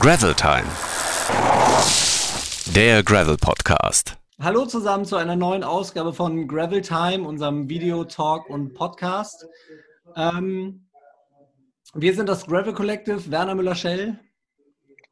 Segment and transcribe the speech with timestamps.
[0.00, 0.64] Gravel Time.
[2.74, 4.16] Der Gravel Podcast.
[4.40, 9.46] Hallo zusammen zu einer neuen Ausgabe von Gravel Time, unserem Video, Talk und Podcast.
[10.16, 10.86] Ähm,
[11.92, 14.18] wir sind das Gravel Collective, Werner Müller-Schell.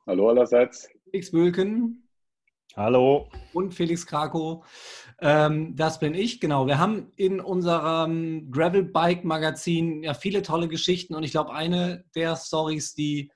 [0.06, 0.88] Hallo allerseits.
[1.04, 2.08] Felix Bülken.
[2.74, 3.28] Hallo.
[3.52, 4.64] Und Felix Krakow.
[5.20, 6.66] Ähm, das bin ich, genau.
[6.66, 12.06] Wir haben in unserem Gravel Bike Magazin ja viele tolle Geschichten und ich glaube, eine
[12.14, 13.30] der Stories, die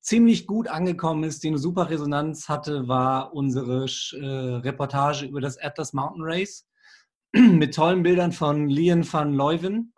[0.00, 5.58] ziemlich gut angekommen ist, die eine super Resonanz hatte, war unsere äh, Reportage über das
[5.58, 6.66] Atlas Mountain Race
[7.32, 9.92] mit tollen Bildern von Lian van Leuven.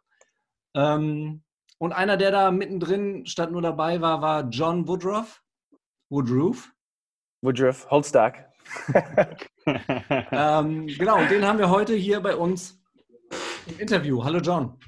[0.75, 1.43] Ähm,
[1.79, 5.43] und einer, der da mittendrin statt nur dabei war, war John Woodruff.
[6.11, 6.73] Woodruff.
[7.43, 8.51] Woodruff, Holstack.
[9.67, 12.81] ähm, genau, den haben wir heute hier bei uns
[13.67, 14.23] im Interview.
[14.23, 14.79] Hallo John.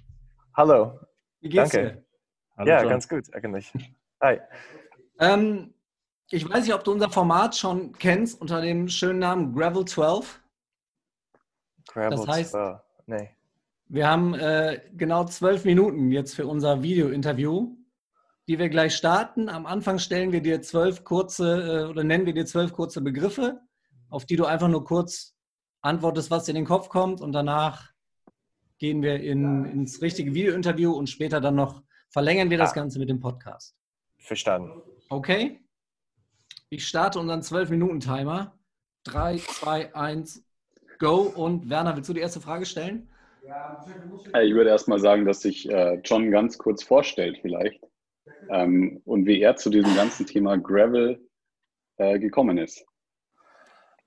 [0.54, 1.00] Hallo.
[1.40, 1.92] Wie geht's Danke.
[1.92, 2.04] dir?
[2.58, 2.90] Hallo, ja, John.
[2.90, 3.72] ganz gut, eigentlich.
[4.22, 4.40] Hi.
[5.22, 5.72] Ähm,
[6.30, 10.40] ich weiß nicht, ob du unser Format schon kennst unter dem schönen Namen Gravel 12.
[11.86, 12.80] Gravel das heißt, 12.
[13.06, 13.30] Nee.
[13.86, 17.76] wir haben äh, genau zwölf Minuten jetzt für unser Video-Interview,
[18.48, 19.48] die wir gleich starten.
[19.48, 23.60] Am Anfang stellen wir dir zwölf kurze äh, oder nennen wir dir zwölf kurze Begriffe,
[24.08, 25.36] auf die du einfach nur kurz
[25.82, 27.92] antwortest, was dir in den Kopf kommt und danach
[28.78, 33.08] gehen wir in, ins richtige Video-Interview und später dann noch verlängern wir das Ganze mit
[33.08, 33.76] dem Podcast.
[34.16, 34.82] Verstanden.
[35.12, 35.60] Okay.
[36.70, 38.58] Ich starte unseren 12-Minuten-Timer.
[39.04, 40.42] 3, 2, 1,
[40.98, 41.30] go.
[41.36, 43.10] Und Werner, willst du die erste Frage stellen?
[44.42, 47.78] Ich würde erst mal sagen, dass sich äh, John ganz kurz vorstellt vielleicht
[48.48, 51.20] ähm, und wie er zu diesem ganzen Thema Gravel
[51.98, 52.82] äh, gekommen ist.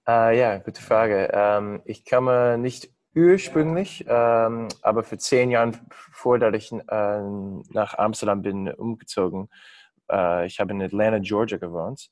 [0.09, 1.29] Uh, ja, gute Frage.
[1.31, 7.93] Ähm, ich komme nicht ursprünglich, ähm, aber für zehn Jahre vor, dass ich äh, nach
[7.95, 9.49] Amsterdam bin, umgezogen
[10.11, 12.09] äh, ich habe in Atlanta, Georgia gewohnt.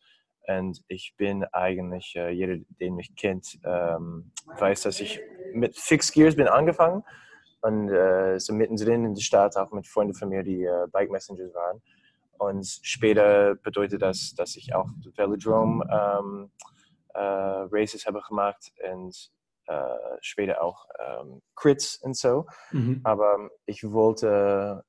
[0.48, 5.22] Und ich bin eigentlich, äh, jeder, den mich kennt, ähm, weiß, dass ich
[5.54, 7.04] mit Fixed Gears bin angefangen.
[7.62, 11.12] Und äh, so mittendrin in der Stadt, auch mit Freunden von mir, die äh, Bike
[11.12, 11.82] Messengers waren.
[12.38, 16.52] Und später bedeutet das, dass ich auch Velodrome ähm,
[17.14, 19.32] äh, Races habe gemacht und
[19.68, 22.46] äh, später auch ähm, Crits und so.
[22.72, 23.00] Mhm.
[23.06, 24.84] Aber ich wollte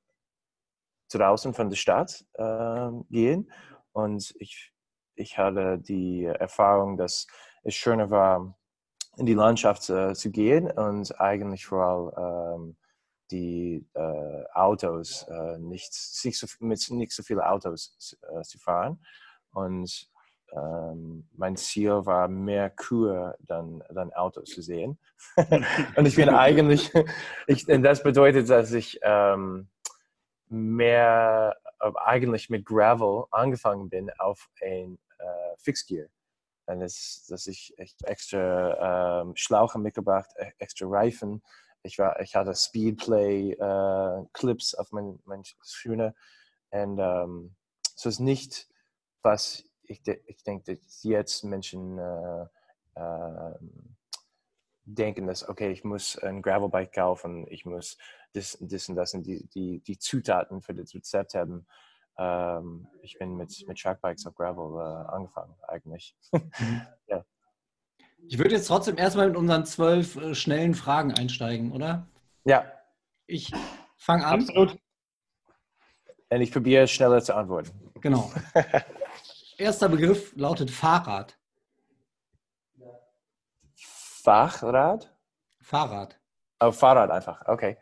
[1.09, 3.51] draußen von der Stadt äh, gehen.
[3.91, 4.73] Und ich,
[5.15, 7.27] ich hatte die Erfahrung, dass
[7.63, 8.55] es schöner war,
[9.17, 12.77] in die Landschaft äh, zu gehen und eigentlich vor allem ähm,
[13.31, 15.91] die äh, Autos, äh, nicht,
[16.23, 19.03] nicht so, mit nicht so vielen Autos äh, zu fahren.
[19.51, 20.09] Und
[20.51, 24.99] ähm, mein Ziel war, mehr Kühe dann, dann Autos zu sehen.
[25.95, 26.91] und ich bin eigentlich,
[27.47, 29.69] ich, das bedeutet, dass ich ähm,
[30.55, 36.07] mehr äh, eigentlich mit Gravel angefangen bin auf ein äh, Fixgear.
[36.67, 41.43] Und das, dass ich extra ähm, Schlauche mitgebracht, e, extra Reifen.
[41.83, 46.15] Ich, war, ich hatte Speedplay äh, Clips auf meinen mein Schuhe.
[46.71, 47.55] Und ähm,
[47.95, 48.67] so ist nicht,
[49.21, 52.45] was ich, ich denke, dass jetzt Menschen äh,
[52.95, 53.53] äh,
[54.85, 57.97] denken, dass, okay, ich muss ein Gravelbike kaufen, ich muss
[58.33, 61.65] das, das und das und die, die, die Zutaten für das Rezept haben.
[62.17, 66.15] Ähm, ich bin mit, mit Trackbikes auf Gravel äh, angefangen, eigentlich.
[66.31, 66.81] Mhm.
[67.07, 67.25] ja.
[68.27, 72.07] Ich würde jetzt trotzdem erstmal mit unseren zwölf äh, schnellen Fragen einsteigen, oder?
[72.43, 72.71] Ja.
[73.27, 73.51] Ich
[73.97, 74.41] fange an.
[74.41, 74.79] Absolut.
[76.29, 77.71] Und ich probiere schneller zu antworten.
[78.01, 78.31] Genau.
[79.57, 81.37] Erster Begriff lautet Fahrrad.
[84.25, 85.15] Fahrrad?
[85.61, 86.19] Fahrrad.
[86.59, 87.77] Oh, Fahrrad einfach, okay.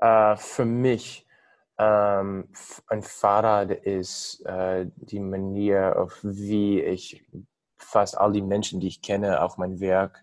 [0.00, 1.26] Uh, für mich,
[1.76, 2.48] ähm,
[2.86, 7.26] ein Fahrrad ist äh, die Manier, auf wie ich
[7.76, 10.22] fast all die Menschen, die ich kenne, auch mein Werk,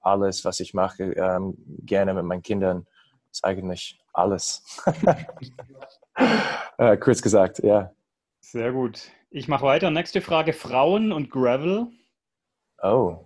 [0.00, 2.86] alles, was ich mache, ähm, gerne mit meinen Kindern,
[3.28, 4.62] ist eigentlich alles.
[6.78, 7.90] äh, kurz gesagt, ja.
[8.38, 9.10] Sehr gut.
[9.30, 9.90] Ich mache weiter.
[9.90, 11.88] Nächste Frage: Frauen und Gravel.
[12.80, 13.25] Oh,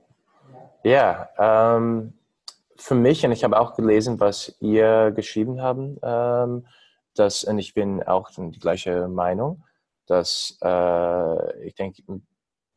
[0.83, 2.15] ja, ähm,
[2.77, 6.67] für mich, und ich habe auch gelesen, was ihr geschrieben habt, ähm,
[7.15, 9.65] dass, und ich bin auch die gleiche Meinung,
[10.07, 12.03] dass äh, ich denke,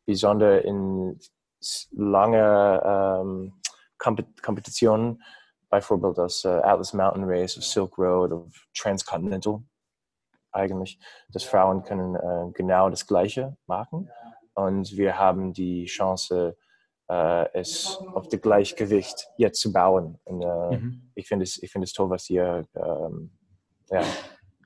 [0.06, 1.20] besonders in
[1.92, 3.54] lange ähm,
[3.98, 5.24] Kompetitionen,
[5.70, 8.32] bei Vorbild das äh, Atlas Mountain Race, Silk Road,
[8.78, 9.64] Transcontinental,
[10.52, 11.00] eigentlich,
[11.30, 14.10] dass Frauen können äh, genau das Gleiche machen.
[14.54, 16.56] Und wir haben die Chance,
[17.08, 20.18] es auf das Gleichgewicht jetzt zu bauen.
[20.24, 21.12] Und, äh, mhm.
[21.16, 23.32] Ich finde es, find es toll, was ihr ähm,
[23.90, 24.02] ja,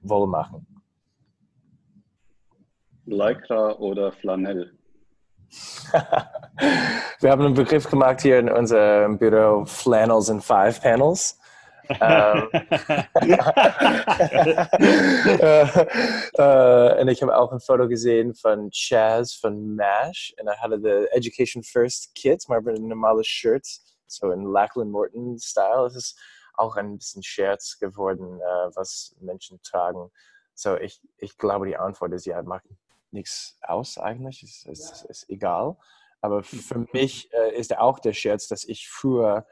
[0.02, 0.66] wohl machen.
[3.06, 4.74] Lycra oder Flanell?
[7.20, 11.40] Wir haben einen Begriff gemacht hier in unserem Büro, Flannels and Five Panels.
[11.90, 12.50] Ähm,
[16.38, 20.80] äh, und ich habe auch ein Foto gesehen von Chaz von MASH und er hatte
[20.80, 23.68] das Education First Kit, mal einem normales Shirt,
[24.08, 25.86] so in Lachlan Morton Style.
[25.86, 26.20] Es ist
[26.54, 30.12] auch ein bisschen Scherz geworden, äh, was Menschen tragen.
[30.54, 32.66] So, ich, ich glaube, die Antwort ist ja, macht
[33.12, 35.78] nichts aus eigentlich, es ist, ist, ist egal.
[36.22, 39.46] Aber für mich äh, ist auch der Scherz, dass ich früher,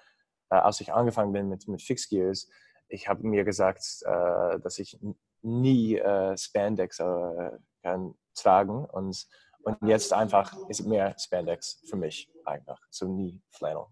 [0.55, 2.49] äh, als ich angefangen bin mit, mit Fixed Gears,
[2.87, 4.99] ich habe mir gesagt, äh, dass ich
[5.41, 7.51] nie äh, Spandex äh,
[7.83, 9.27] kann tragen und,
[9.63, 13.85] und jetzt einfach ist mehr Spandex für mich einfach, so nie Flannel.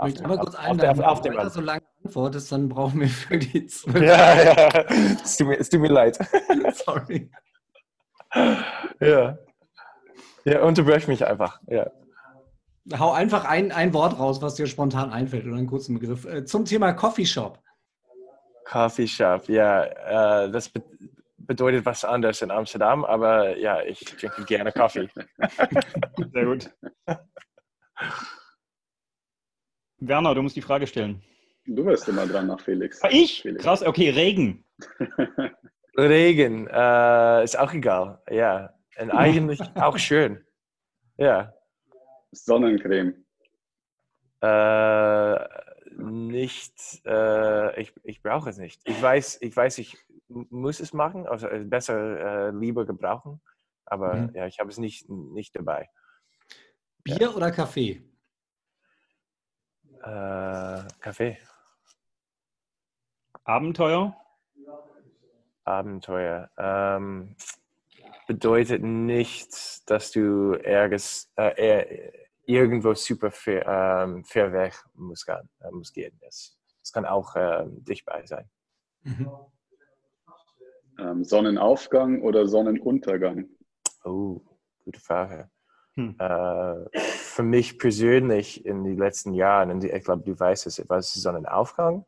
[0.00, 3.36] Ich möchte aber kurz einladen, auf, wenn du so lange antwortest, dann brauchen wir für
[3.36, 4.00] die zwölf.
[4.00, 4.84] Ja, ja,
[5.24, 6.16] es tut mir, es tut mir leid.
[6.74, 7.30] Sorry.
[9.00, 9.38] Ja.
[10.44, 11.60] Ja, unterbrech mich einfach.
[11.66, 11.90] Ja.
[12.96, 16.24] Hau einfach ein, ein Wort raus, was dir spontan einfällt oder einen kurzen Begriff.
[16.24, 17.58] Äh, zum Thema Coffeeshop.
[18.64, 19.84] Coffeeshop, ja.
[20.44, 20.82] Äh, das be
[21.48, 25.08] bedeutet was anderes in Amsterdam, aber ja, ich trinke gerne Kaffee.
[26.34, 26.70] Sehr gut.
[29.98, 31.22] Werner, du musst die Frage stellen.
[31.64, 33.02] Du wirst immer dran nach Felix.
[33.02, 33.40] Ah, ich?
[33.40, 33.64] Felix.
[33.64, 34.62] Krass, okay, Regen.
[35.96, 38.74] Regen, äh, ist auch egal, ja.
[39.00, 40.44] Und eigentlich auch schön.
[41.16, 41.52] Ja.
[42.32, 43.24] Sonnencreme.
[44.40, 45.38] Äh,
[45.96, 48.80] nicht, äh, ich, ich brauche es nicht.
[48.84, 49.96] Ich weiß, ich weiß, ich
[50.28, 53.40] muss es machen, also besser äh, lieber gebrauchen,
[53.84, 54.34] aber mhm.
[54.34, 55.88] ja, ich habe es nicht, nicht dabei.
[57.02, 57.30] Bier ja.
[57.30, 58.02] oder Kaffee?
[60.02, 61.38] Äh, Kaffee.
[63.44, 64.14] Abenteuer?
[65.64, 66.50] Abenteuer.
[66.58, 67.34] Ähm,
[68.28, 72.12] bedeutet nicht, dass du ergens, äh,
[72.44, 75.48] irgendwo super fair, ähm, fair weg muss, gehen.
[75.60, 76.16] Äh, muss gehen.
[76.20, 78.48] Das, das kann auch äh, dichtbar sein.
[79.02, 79.30] Mhm.
[80.98, 83.48] Ähm, Sonnenaufgang oder Sonnenuntergang?
[84.04, 84.40] Oh,
[84.84, 85.50] gute Frage.
[85.94, 86.16] Hm.
[86.18, 90.98] Äh, für mich persönlich in den letzten Jahren, und ich glaube, du weißt es, war
[90.98, 92.04] es Sonnenaufgang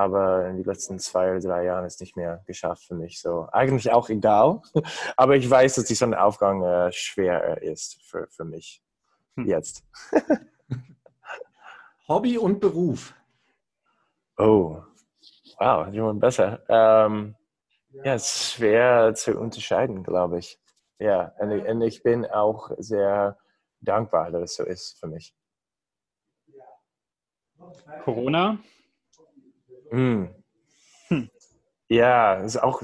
[0.00, 3.20] aber in den letzten zwei oder drei Jahren ist es nicht mehr geschafft für mich.
[3.20, 4.62] So eigentlich auch egal,
[5.16, 8.82] aber ich weiß, dass die Sonnenaufgang äh, schwer ist für, für mich
[9.36, 9.46] hm.
[9.46, 9.84] jetzt.
[12.08, 13.14] Hobby und Beruf.
[14.38, 14.82] Oh,
[15.58, 16.62] wow, die besser.
[16.68, 17.36] Ähm,
[18.04, 20.58] ja, es ist schwer zu unterscheiden, glaube ich.
[20.98, 23.38] Ja, und, und ich bin auch sehr
[23.80, 25.34] dankbar, dass es so ist für mich.
[28.04, 28.58] Corona
[29.90, 30.34] hm.
[31.08, 31.30] Hm.
[31.88, 32.82] Ja, das ist auch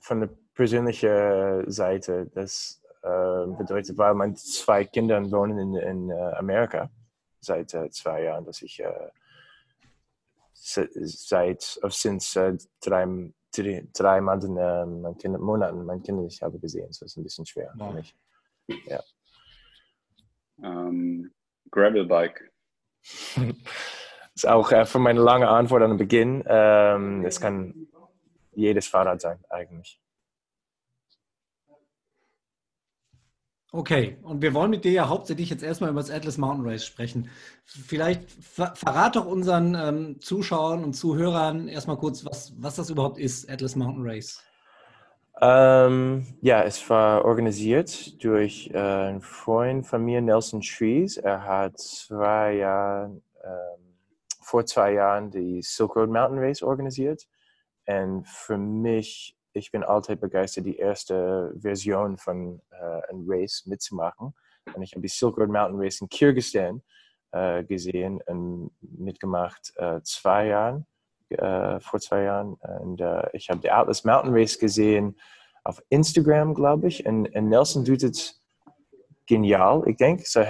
[0.00, 2.30] von der persönlichen Seite.
[2.34, 6.90] Das äh, bedeutet, weil meine zwei Kinder wohnen in, in uh, Amerika
[7.40, 9.08] seit uh, zwei Jahren, dass ich uh,
[10.54, 12.32] seit sinds
[12.80, 16.86] drei, drei, drei Monaten, mein kind, Monaten mein Kind nicht habe gesehen.
[16.86, 17.88] Das ist ein bisschen schwer wow.
[17.88, 18.16] für mich.
[18.86, 19.02] Ja.
[20.58, 21.34] Um, ähm,
[21.70, 22.52] Gravelbike.
[24.34, 26.42] ist auch äh, für meine lange Antwort an den Beginn.
[26.46, 27.88] Ähm, es kann
[28.52, 29.98] jedes Fahrrad sein, eigentlich.
[33.74, 36.84] Okay, und wir wollen mit dir ja hauptsächlich jetzt erstmal über das Atlas Mountain Race
[36.84, 37.30] sprechen.
[37.64, 43.18] Vielleicht ver verrat doch unseren ähm, Zuschauern und Zuhörern erstmal kurz, was, was das überhaupt
[43.18, 44.42] ist, Atlas Mountain Race.
[45.40, 51.16] Ähm, ja, es war organisiert durch äh, einen Freund von mir, Nelson Trees.
[51.16, 53.81] Er hat zwei Jahre ähm,
[54.42, 57.26] vor zwei Jahren die Silk Road Mountain Race organisiert.
[57.86, 64.34] Und für mich, ich bin allzeit begeistert, die erste Version von äh, einem Race mitzumachen.
[64.74, 66.82] Und ich habe die Silk Road Mountain Race in Kirgisistan
[67.32, 70.86] äh, gesehen und mitgemacht äh, zwei Jahren,
[71.30, 72.54] äh, vor zwei Jahren.
[72.80, 75.16] Und äh, ich habe die Atlas Mountain Race gesehen
[75.64, 77.04] auf Instagram, glaube ich.
[77.06, 78.42] Und, und Nelson tut es
[79.24, 80.26] genial, ik denk.
[80.26, 80.42] So,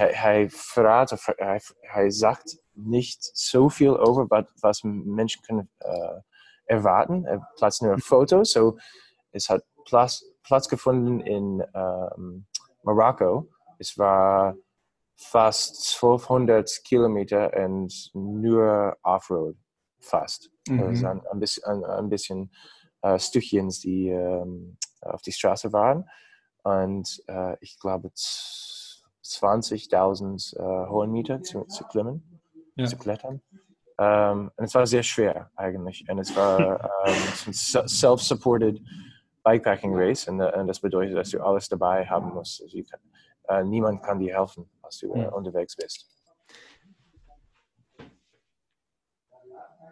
[0.49, 4.27] verraadt, of hij, hij zegt nicht so viel over
[4.61, 6.21] was Menschen können äh,
[6.67, 7.25] erwarten.
[7.25, 8.53] Er platzt nur Fotos.
[8.53, 8.79] So,
[9.33, 12.47] es hat Platz, Platz gefunden in ähm,
[12.83, 13.49] Marokko.
[13.79, 14.57] Es war
[15.17, 19.57] fast 1200 Kilometer und nur Offroad
[20.01, 20.51] fast.
[20.69, 20.81] Mhm.
[20.81, 22.51] Also ein, ein, bisschen, ein, ein bisschen
[23.03, 26.09] äh, Stückchen, die ähm, auf die Straße waren.
[26.63, 30.61] Und äh, ich glaube 20.000 äh,
[30.91, 32.32] Höhenmeter zu, zu klimmen
[32.77, 32.87] ja.
[32.87, 33.41] zu klettern.
[33.99, 36.05] Ähm, und es war sehr schwer eigentlich.
[36.09, 36.61] Und es war
[37.07, 37.15] ähm,
[37.47, 38.81] ein self-supported
[39.45, 40.29] Bikepacking Race.
[40.29, 42.63] Und, und, das bedeutet, dass du alles dabei haben musst.
[42.63, 43.01] Also kann,
[43.49, 46.09] äh, niemand kann dir helfen, als du äh, unterwegs bist.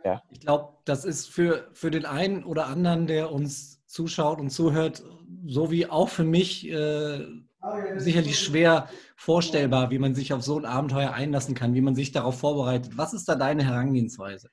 [0.05, 0.23] Ja.
[0.31, 5.03] Ich glaube, das ist für, für den einen oder anderen, der uns zuschaut und zuhört,
[5.47, 7.27] so wie auch für mich äh,
[7.97, 12.13] sicherlich schwer vorstellbar, wie man sich auf so ein Abenteuer einlassen kann, wie man sich
[12.13, 12.97] darauf vorbereitet.
[12.97, 14.51] Was ist da deine Herangehensweise?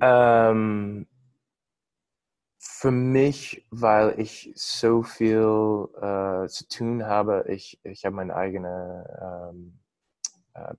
[0.00, 1.06] Ähm,
[2.58, 9.06] für mich, weil ich so viel äh, zu tun habe, ich, ich habe mein eigenes
[9.22, 9.78] ähm,
[10.54, 10.74] äh,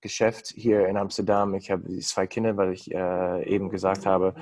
[0.00, 1.54] Geschäft hier in Amsterdam.
[1.54, 4.34] Ich habe zwei Kinder, weil ich äh, eben gesagt habe,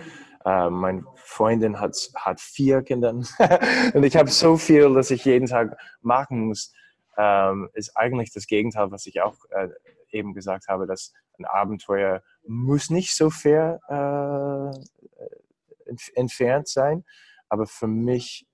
[0.45, 3.11] äh, meine Freundin hat, hat vier Kinder
[3.95, 6.73] und ich habe so viel, dass ich jeden Tag machen muss.
[7.17, 9.69] Ähm, ist eigentlich das Gegenteil, was ich auch äh,
[10.11, 17.05] eben gesagt habe, dass ein Abenteuer muss nicht so fair äh, entf entfernt sein,
[17.49, 18.47] aber für mich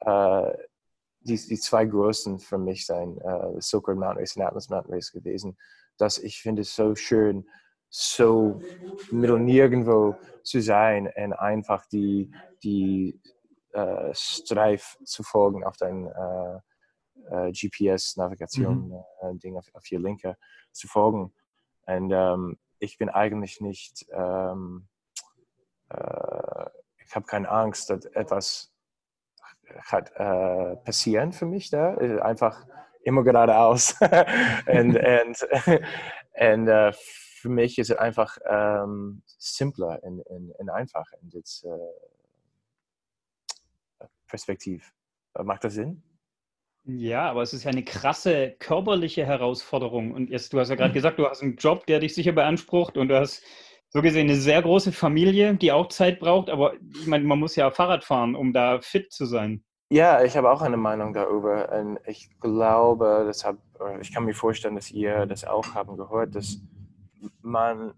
[0.00, 0.52] äh,
[1.20, 4.94] die, die zwei größten für mich sein äh, Silk Road Mountain Race und Atlas Mountain
[4.94, 5.56] Race gewesen,
[5.98, 7.46] dass ich finde es so schön,
[7.88, 8.60] so
[9.10, 12.30] mittel nirgendwo zu sein und einfach die,
[12.62, 13.20] die
[13.72, 16.58] äh, Streif zu folgen auf dein äh,
[17.30, 20.36] äh, GPS-Navigation-Ding auf, auf hier Linke
[20.72, 21.32] zu folgen.
[21.86, 24.88] Und ähm, ich bin eigentlich nicht, ähm,
[25.90, 26.66] äh,
[27.04, 28.72] ich habe keine Angst, dass etwas
[29.78, 31.94] hat, äh, passieren für mich da.
[31.94, 32.66] Äh, Einfach
[33.06, 33.94] immer geradeaus.
[34.66, 35.46] und und,
[36.38, 41.06] und äh, für mich ist es einfach ähm, simpler und, und, und einfach.
[41.22, 41.68] Und jetzt, äh,
[44.26, 44.92] Perspektiv.
[45.42, 46.02] Macht das Sinn?
[46.84, 50.12] Ja, aber es ist ja eine krasse körperliche Herausforderung.
[50.12, 52.96] Und jetzt, du hast ja gerade gesagt, du hast einen Job, der dich sicher beansprucht
[52.96, 53.42] und du hast
[53.88, 56.48] so gesehen eine sehr große Familie, die auch Zeit braucht.
[56.48, 59.64] Aber ich meine, man muss ja Fahrrad fahren, um da fit zu sein.
[59.88, 61.70] Ja, ich habe auch eine Meinung darüber.
[61.72, 63.58] Und ich glaube, deshalb,
[64.00, 66.58] ich kann mir vorstellen, dass ihr das auch haben gehört, dass
[67.40, 67.94] man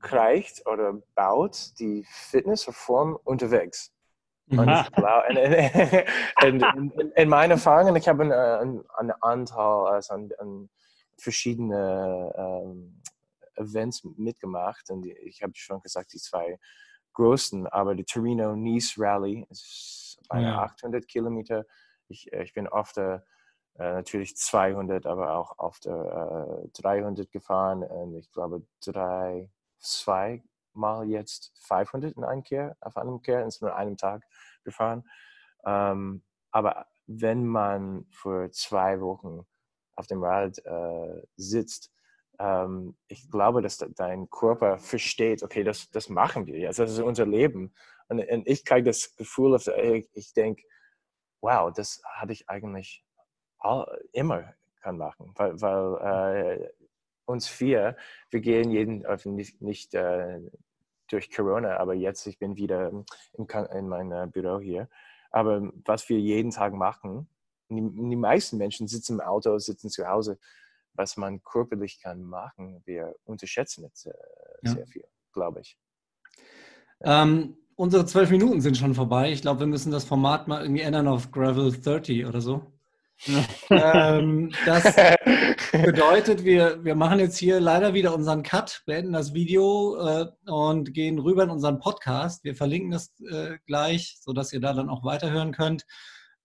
[0.00, 3.92] kriegt oder baut die Fitnessreform unterwegs.
[4.48, 10.14] Und ich glaube, in, in, in, in meiner Erfahrung, ich habe einen, einen Anteil, also
[10.14, 10.68] an, an
[11.18, 13.02] verschiedene ähm,
[13.56, 16.58] Events mitgemacht und ich habe schon gesagt, die zwei
[17.14, 20.62] größten, aber die Torino-Nice Rally ist bei Ja.
[20.62, 21.64] 800 Kilometer.
[22.08, 23.20] Ich, ich bin oft äh,
[23.78, 30.42] natürlich 200, aber auch oft äh, 300 gefahren und ich glaube drei, zwei
[30.72, 34.22] Mal jetzt 500 in einem Kehr, auf einem Kehr, in nur einem Tag
[34.62, 35.04] gefahren.
[35.64, 39.46] Ähm, aber wenn man für zwei Wochen
[39.94, 41.90] auf dem Rad äh, sitzt,
[42.38, 46.92] ähm, ich glaube, dass de dein Körper versteht, okay, das, das machen wir jetzt, das
[46.92, 47.72] ist unser Leben.
[48.08, 50.62] Und, und ich kriege das Gefühl, ich, ich denke,
[51.40, 53.04] wow, das hatte ich eigentlich
[53.58, 56.70] all, immer kann machen, weil, weil äh,
[57.24, 57.96] uns vier,
[58.30, 60.40] wir gehen jeden, also nicht, nicht äh,
[61.08, 63.04] durch Corona, aber jetzt, ich bin wieder im,
[63.72, 64.88] in meinem Büro hier.
[65.30, 67.28] Aber was wir jeden Tag machen,
[67.68, 70.38] die, die meisten Menschen sitzen im Auto, sitzen zu Hause,
[70.94, 74.14] was man körperlich kann machen, wir unterschätzen es äh,
[74.62, 74.72] Ja.
[74.72, 75.78] sehr viel, glaube ich.
[77.00, 79.30] Ähm, unsere zwölf Minuten sind schon vorbei.
[79.30, 82.72] Ich glaube, wir müssen das Format mal irgendwie ändern auf Gravel 30 oder so.
[83.70, 84.94] ähm, das
[85.72, 90.92] bedeutet, wir, wir machen jetzt hier leider wieder unseren Cut, beenden das Video äh, und
[90.92, 92.44] gehen rüber in unseren Podcast.
[92.44, 95.86] Wir verlinken das äh, gleich, sodass ihr da dann auch weiterhören könnt.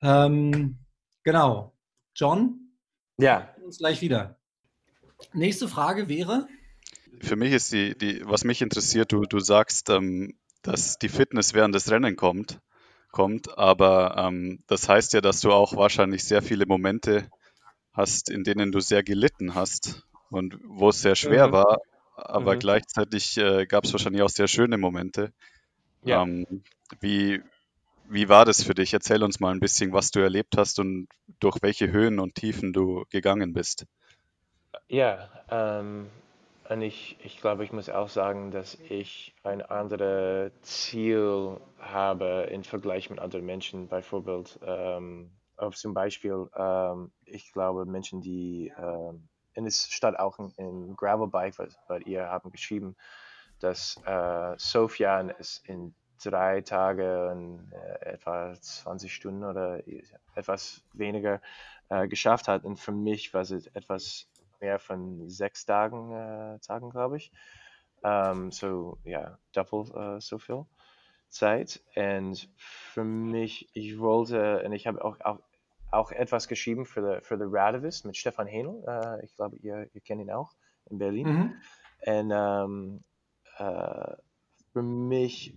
[0.01, 0.79] Ähm,
[1.23, 1.75] genau.
[2.15, 2.71] John,
[3.17, 4.39] ja, wir sehen uns gleich wieder.
[5.33, 6.47] Nächste Frage wäre.
[7.19, 11.53] Für mich ist die, die was mich interessiert, du, du sagst, ähm, dass die Fitness
[11.53, 12.59] während des Rennen kommt,
[13.11, 17.29] kommt, aber ähm, das heißt ja, dass du auch wahrscheinlich sehr viele Momente
[17.93, 21.53] hast, in denen du sehr gelitten hast und wo es sehr schwer Mhm.
[21.53, 21.79] war,
[22.15, 22.59] aber Mhm.
[22.59, 25.33] gleichzeitig äh, gab es wahrscheinlich auch sehr schöne Momente.
[26.03, 26.23] Ja.
[26.23, 26.45] Ähm,
[26.99, 27.41] wie,
[28.09, 28.93] wie war das für dich?
[28.93, 31.07] Erzähl uns mal ein bisschen, was du erlebt hast und
[31.39, 33.85] durch welche Höhen und Tiefen du gegangen bist.
[34.87, 36.09] Ja, ähm,
[36.69, 42.63] und ich, ich glaube, ich muss auch sagen, dass ich ein anderes Ziel habe im
[42.63, 43.87] Vergleich mit anderen Menschen.
[43.87, 50.17] Bei Vorbild, ähm, auf zum Beispiel, ähm, ich glaube, Menschen, die, ähm, und es steht
[50.17, 52.95] auch in, in Gravelbike, weil, weil ihr haben geschrieben,
[53.59, 59.81] dass äh, Sofian es in drei Tagen äh, etwa 20 Stunden oder
[60.35, 61.41] etwas weniger
[61.89, 62.63] äh, geschafft hat.
[62.63, 64.27] Und für mich war es etwas
[64.61, 67.31] mehr von sechs Tagen, äh, Tagen glaube ich.
[68.03, 70.65] Ähm, so, ja, doppelt äh, so viel
[71.29, 71.83] Zeit.
[71.95, 75.39] Und für mich, ich wollte, und ich habe auch, auch
[75.91, 78.83] auch etwas geschrieben für The, für the Radivist mit Stefan Henel.
[78.87, 80.53] Äh, ich glaube, ihr, ihr kennt ihn auch
[80.89, 81.27] in Berlin.
[81.27, 81.53] Mhm.
[82.05, 83.01] Und ähm,
[83.57, 84.15] äh,
[84.71, 85.53] für mich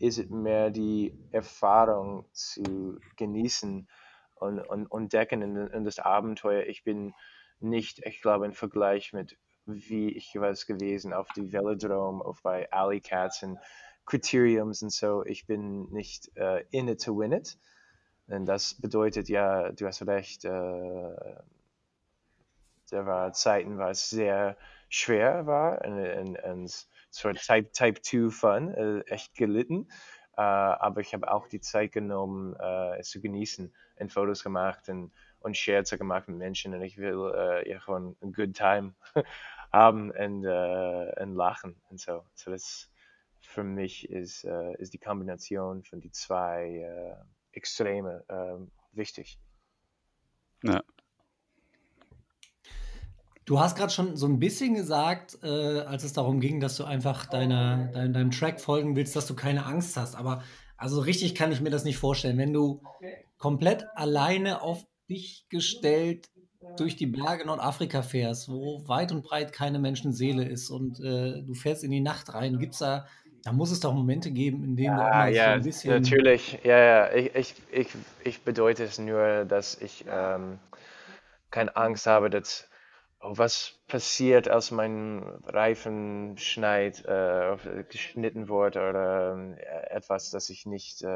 [0.00, 3.88] ist es mehr die Erfahrung zu genießen
[4.34, 6.64] und, und entdecken in, in das Abenteuer.
[6.64, 7.14] Ich bin
[7.60, 9.36] nicht, ich glaube, im Vergleich mit
[9.68, 13.58] wie ich was gewesen auf die Velodrome, auf bei Alley Cats und
[14.06, 15.24] Criteriums und so.
[15.24, 17.58] Ich bin nicht uh, in it to win it.
[18.26, 20.50] Und das bedeutet ja, du hast recht, äh,
[22.90, 24.56] da war Zeiten, wo es sehr
[24.88, 29.88] schwer war und, und, und so Type, Type 2 Fun, äh, echt gelitten.
[30.36, 34.88] Äh, aber ich habe auch die Zeit genommen, äh, es zu genießen und Fotos gemacht
[34.88, 38.94] und, und Scherze gemacht mit Menschen und ich will äh, ja gewoon ein good time
[39.72, 42.24] haben und, äh, und lachen und so.
[42.34, 42.90] So das
[43.40, 49.38] für mich ist, äh, ist die Kombination von die zwei äh, Extreme ähm, wichtig.
[50.62, 50.82] Ja.
[53.44, 56.84] Du hast gerade schon so ein bisschen gesagt, äh, als es darum ging, dass du
[56.84, 60.14] einfach deiner, dein, deinem Track folgen willst, dass du keine Angst hast.
[60.16, 60.42] Aber
[60.76, 62.36] also richtig kann ich mir das nicht vorstellen.
[62.36, 62.82] Wenn du
[63.38, 66.28] komplett alleine auf dich gestellt
[66.76, 71.54] durch die Berge Nordafrika fährst, wo weit und breit keine Menschenseele ist und äh, du
[71.54, 73.06] fährst in die Nacht rein, gibt es da
[73.44, 75.94] da muss es doch Momente geben, in denen du auch mal ja, so ein bisschen.
[75.94, 77.12] Natürlich, ja, ja.
[77.12, 77.88] Ich, ich, ich,
[78.24, 80.58] ich bedeute es nur, dass ich ähm,
[81.50, 82.68] keine Angst habe, dass
[83.20, 87.56] oh, was passiert, als mein Reifen schneit, äh,
[87.88, 91.08] geschnitten wurde oder äh, etwas, das ich nicht äh,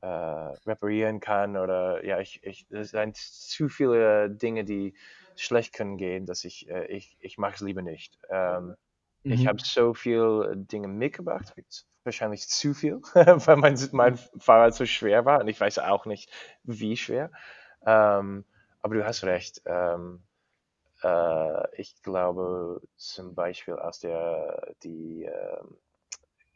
[0.00, 4.94] äh, reparieren kann oder ja, ich, ich, es sind zu viele Dinge, die
[5.36, 8.18] schlecht können gehen, dass ich, äh, ich, ich mache es lieber nicht.
[8.30, 8.76] Ähm,
[9.24, 9.32] Mhm.
[9.34, 11.52] Ich habe so viel Dinge mitgebracht,
[12.04, 16.30] wahrscheinlich zu viel, weil mein, mein Fahrrad so schwer war und ich weiß auch nicht,
[16.62, 17.30] wie schwer.
[17.84, 18.44] Ähm,
[18.82, 19.62] aber du hast recht.
[19.66, 20.22] Ähm,
[21.02, 25.62] äh, ich glaube zum Beispiel aus der die äh,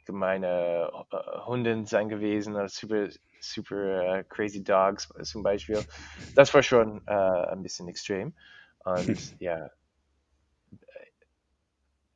[0.05, 3.09] gemeine äh, Hunden sein gewesen oder super
[3.43, 5.85] super uh, crazy dogs zum Beispiel.
[6.35, 8.35] Das war schon uh, ein bisschen extrem.
[8.85, 9.71] Und ja,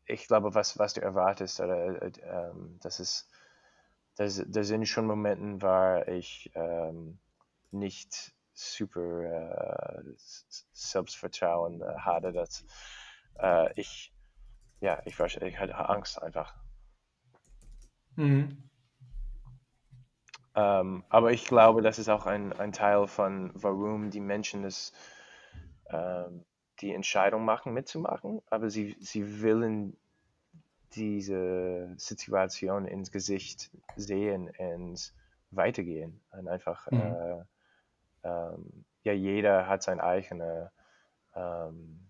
[0.06, 3.28] ich glaube, was, was du erwartest, oder, äh, ähm, das ist,
[4.16, 7.18] das, das sind schon Momente, wo ich ähm,
[7.70, 10.02] nicht super äh,
[10.72, 12.64] Selbstvertrauen äh, hatte, dass
[13.38, 14.14] äh, ich,
[14.80, 16.54] ja, ich, war, ich hatte Angst einfach.
[18.14, 18.70] Mhm.
[20.56, 24.92] Ähm, aber ich glaube, das ist auch ein, ein Teil von, warum die Menschen das
[25.90, 26.44] ähm,
[26.80, 29.96] die Entscheidung machen, mitzumachen, aber sie, sie wollen
[30.94, 35.12] diese Situation ins Gesicht sehen und
[35.50, 36.20] weitergehen.
[36.32, 37.00] Und einfach, mhm.
[37.00, 37.44] äh,
[38.24, 40.70] ähm, ja, jeder hat sein eigenes,
[41.34, 42.08] ähm,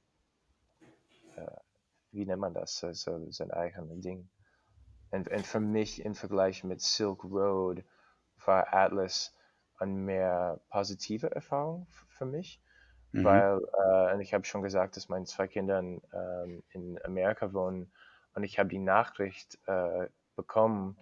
[1.36, 1.46] äh,
[2.12, 4.28] wie nennt man das, also sein eigenes Ding.
[5.10, 7.84] Und, und für mich im Vergleich mit Silk Road
[8.46, 9.34] war Atlas
[9.78, 12.60] eine mehr positive Erfahrung für mich.
[13.12, 13.24] Mhm.
[13.24, 13.60] Weil,
[14.18, 17.90] äh, ich habe schon gesagt, dass meine zwei Kinder ähm, in Amerika wohnen
[18.34, 20.96] und ich habe die Nachricht äh, bekommen,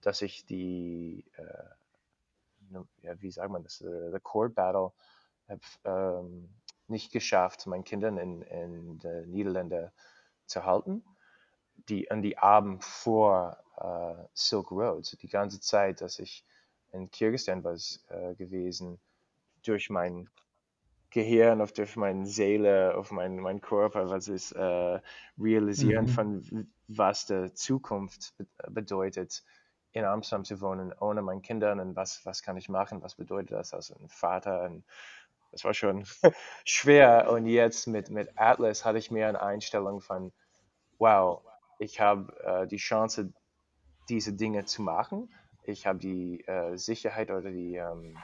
[0.00, 4.92] dass ich die, äh, ja, wie sagt man das, äh, the Court Battle
[5.48, 6.48] habe ähm,
[6.86, 9.90] nicht geschafft, meinen Kindern in, in den Niederlanden
[10.46, 11.04] zu halten.
[11.88, 16.44] Die, an die Abend vor äh, Silk Road, die ganze Zeit, dass ich
[16.92, 18.98] in Kirgisistan war äh, gewesen,
[19.64, 20.28] durch mein
[21.10, 25.00] Gehirn, auf durch meine Seele, auf meinen mein Körper, was ist äh,
[25.38, 26.08] realisieren mhm.
[26.08, 28.34] von was die Zukunft
[28.68, 29.42] bedeutet,
[29.92, 33.52] in Amsterdam zu wohnen, ohne meine Kinder und was, was kann ich machen, was bedeutet
[33.52, 34.84] das als ein Vater und
[35.50, 36.04] das war schon
[36.64, 40.32] schwer und jetzt mit, mit Atlas hatte ich mehr eine Einstellung von,
[40.98, 41.42] wow,
[41.78, 43.32] ich habe äh, die Chance,
[44.08, 45.32] diese Dinge zu machen.
[45.68, 48.16] Ich habe die äh, Sicherheit oder die ähm,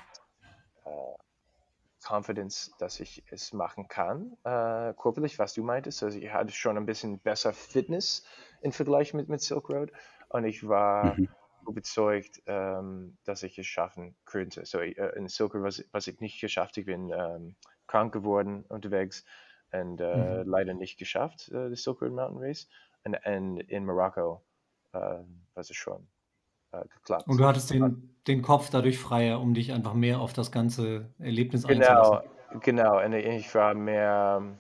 [0.87, 0.91] äh,
[2.03, 6.03] Confidence, dass ich es machen kann, äh, körperlich, was du meintest.
[6.03, 8.25] Also ich hatte schon ein bisschen besser Fitness
[8.63, 9.93] im Vergleich mit, mit Silk Road
[10.31, 11.29] und ich war mhm.
[11.69, 14.65] überzeugt, ähm, dass ich es schaffen könnte.
[14.65, 18.65] So äh, in Silk Road, was, was ich nicht geschafft, ich bin ähm, krank geworden
[18.71, 19.23] unterwegs
[19.71, 20.49] und äh, mhm.
[20.49, 22.69] leider nicht geschafft, äh, das Silk Road Mountain Race.
[23.05, 24.41] Und, und in Marokko
[24.95, 25.27] äh, war
[25.57, 26.09] es schon
[26.83, 27.27] äh, geklappt.
[27.27, 31.11] Und du hattest den, den Kopf dadurch freier, um dich einfach mehr auf das ganze
[31.19, 32.31] Erlebnis genau, einzulassen.
[32.61, 34.59] Genau, und ich war mehr ähm,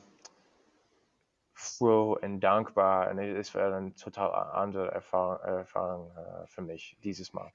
[1.52, 7.32] froh und dankbar und es war eine total andere Erfahrung, Erfahrung uh, für mich dieses
[7.32, 7.52] Mal.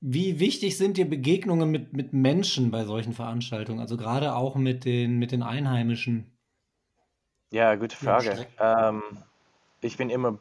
[0.00, 3.80] Wie wichtig sind dir Begegnungen mit, mit Menschen bei solchen Veranstaltungen?
[3.80, 6.38] Also gerade auch mit den, mit den Einheimischen?
[7.50, 8.46] Ja, gute Frage.
[8.60, 9.02] Ähm,
[9.80, 10.38] ich bin immer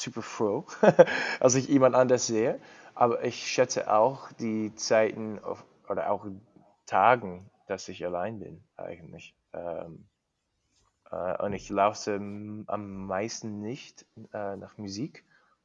[0.00, 0.66] super froh,
[1.40, 2.60] als ich jemand anders sehe.
[2.94, 6.26] Aber ich schätze auch die Zeiten auf, oder auch
[6.86, 9.34] Tagen, dass ich allein bin eigentlich.
[9.52, 10.06] Ähm,
[11.10, 15.24] äh, und ich laufe am meisten nicht äh, nach Musik,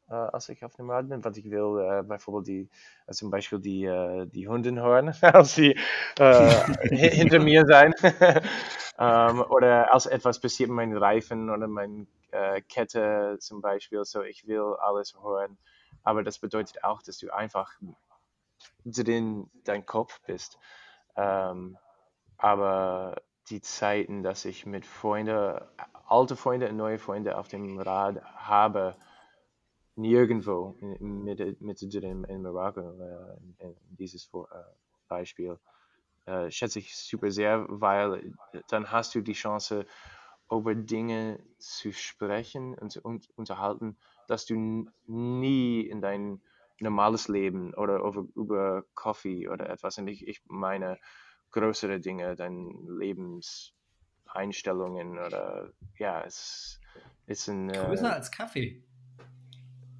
[0.09, 2.69] äh, als ich auf dem Rad bin, weil ich will äh, beispielsweise die,
[3.07, 5.77] äh, zum Beispiel die, äh, die Hunden hören, als sie
[6.17, 7.93] hinter mir sein.
[8.99, 12.07] ähm, oder als etwas passiert mit meinen Reifen oder meinen
[12.67, 14.03] Kette zum Beispiel.
[14.05, 15.57] So, ich will alles hören.
[16.03, 17.71] Aber das bedeutet auch, dass du einfach
[18.85, 20.57] drin dein Kopf bist.
[21.15, 21.77] Ähm,
[22.37, 25.59] aber die Zeiten, dass ich mit Freunden,
[26.07, 28.95] alte Freunde und neue Freunde auf dem Rad habe,
[29.95, 34.37] nirgendwo mit, mit drin in Marokko, äh, in dieses äh,
[35.07, 35.59] Beispiel,
[36.25, 38.33] äh, schätze ich super sehr, weil
[38.69, 39.85] dann hast du die Chance,
[40.51, 43.01] über Dinge zu sprechen und zu
[43.35, 46.41] unterhalten, dass du nie in dein
[46.79, 50.99] normales Leben oder über, über Kaffee oder etwas, und ich, ich meine
[51.51, 56.79] größere Dinge, deine Lebenseinstellungen oder ja, es
[57.27, 57.69] ist ein...
[57.69, 58.83] Größer äh, als Kaffee.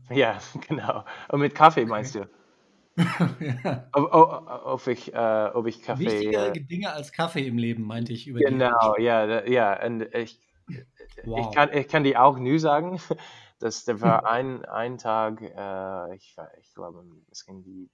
[0.09, 1.05] Ja, genau.
[1.29, 2.27] Und mit Kaffee meinst du?
[3.63, 3.87] ja.
[3.93, 6.05] ob, ob, ob, ich, äh, ob ich Kaffee.
[6.05, 8.27] Wichtigere äh, Dinge als Kaffee im Leben, meinte ich.
[8.27, 9.85] Über genau, ja, ja.
[9.85, 10.39] Und ich,
[11.23, 11.39] wow.
[11.39, 12.99] ich, kann, ich kann dir auch nie sagen,
[13.59, 17.89] dass da war ein, ein Tag, äh, ich, ich glaube, es ging die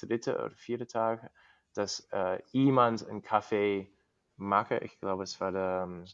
[0.00, 1.30] dritte oder vierte Tag,
[1.74, 3.92] dass äh, jemand einen Kaffee
[4.36, 4.78] mache.
[4.78, 6.04] Ich glaube, es war der, ähm,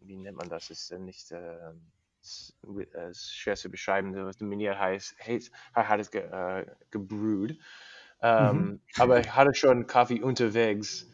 [0.00, 0.70] wie nennt man das?
[0.70, 1.72] Ist nicht äh,
[3.12, 5.16] schwer zu beschreiben, was die Manier heißt.
[5.74, 7.58] Er hat es ge, äh, gebrüht.
[8.20, 8.80] Ähm, mhm.
[8.98, 11.08] Aber ich hatte schon Kaffee unterwegs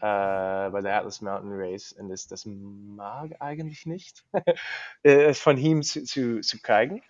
[0.00, 4.24] äh, bei der Atlas Mountain Race und das, das mag eigentlich nicht,
[5.02, 7.02] äh, von ihm zu, zu, zu kriegen.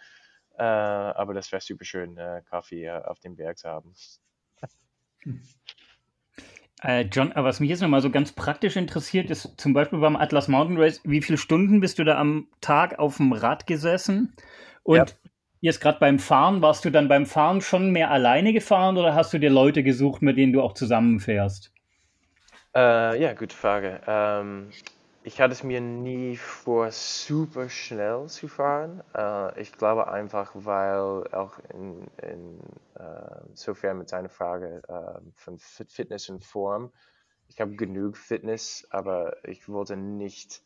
[0.58, 3.94] Äh, aber das wäre super schön, äh, Kaffee äh, auf dem Berg zu haben.
[6.82, 10.48] Äh, John, was mich jetzt nochmal so ganz praktisch interessiert, ist zum Beispiel beim Atlas
[10.48, 14.34] Mountain Race, wie viele Stunden bist du da am Tag auf dem Rad gesessen?
[14.82, 15.30] Und ja.
[15.60, 19.32] jetzt gerade beim Fahren, warst du dann beim Fahren schon mehr alleine gefahren oder hast
[19.34, 21.72] du dir Leute gesucht, mit denen du auch zusammenfährst?
[22.74, 24.00] Äh, ja, gute Frage.
[24.06, 24.68] Ähm,
[25.22, 29.02] ich hatte es mir nie vor, super schnell zu fahren.
[29.14, 32.60] Äh, ich glaube einfach, weil auch in, in
[32.94, 36.92] äh, sofern mit seiner Frage äh, von Fitness und Form,
[37.48, 40.62] ich habe genug Fitness, aber ich wollte nicht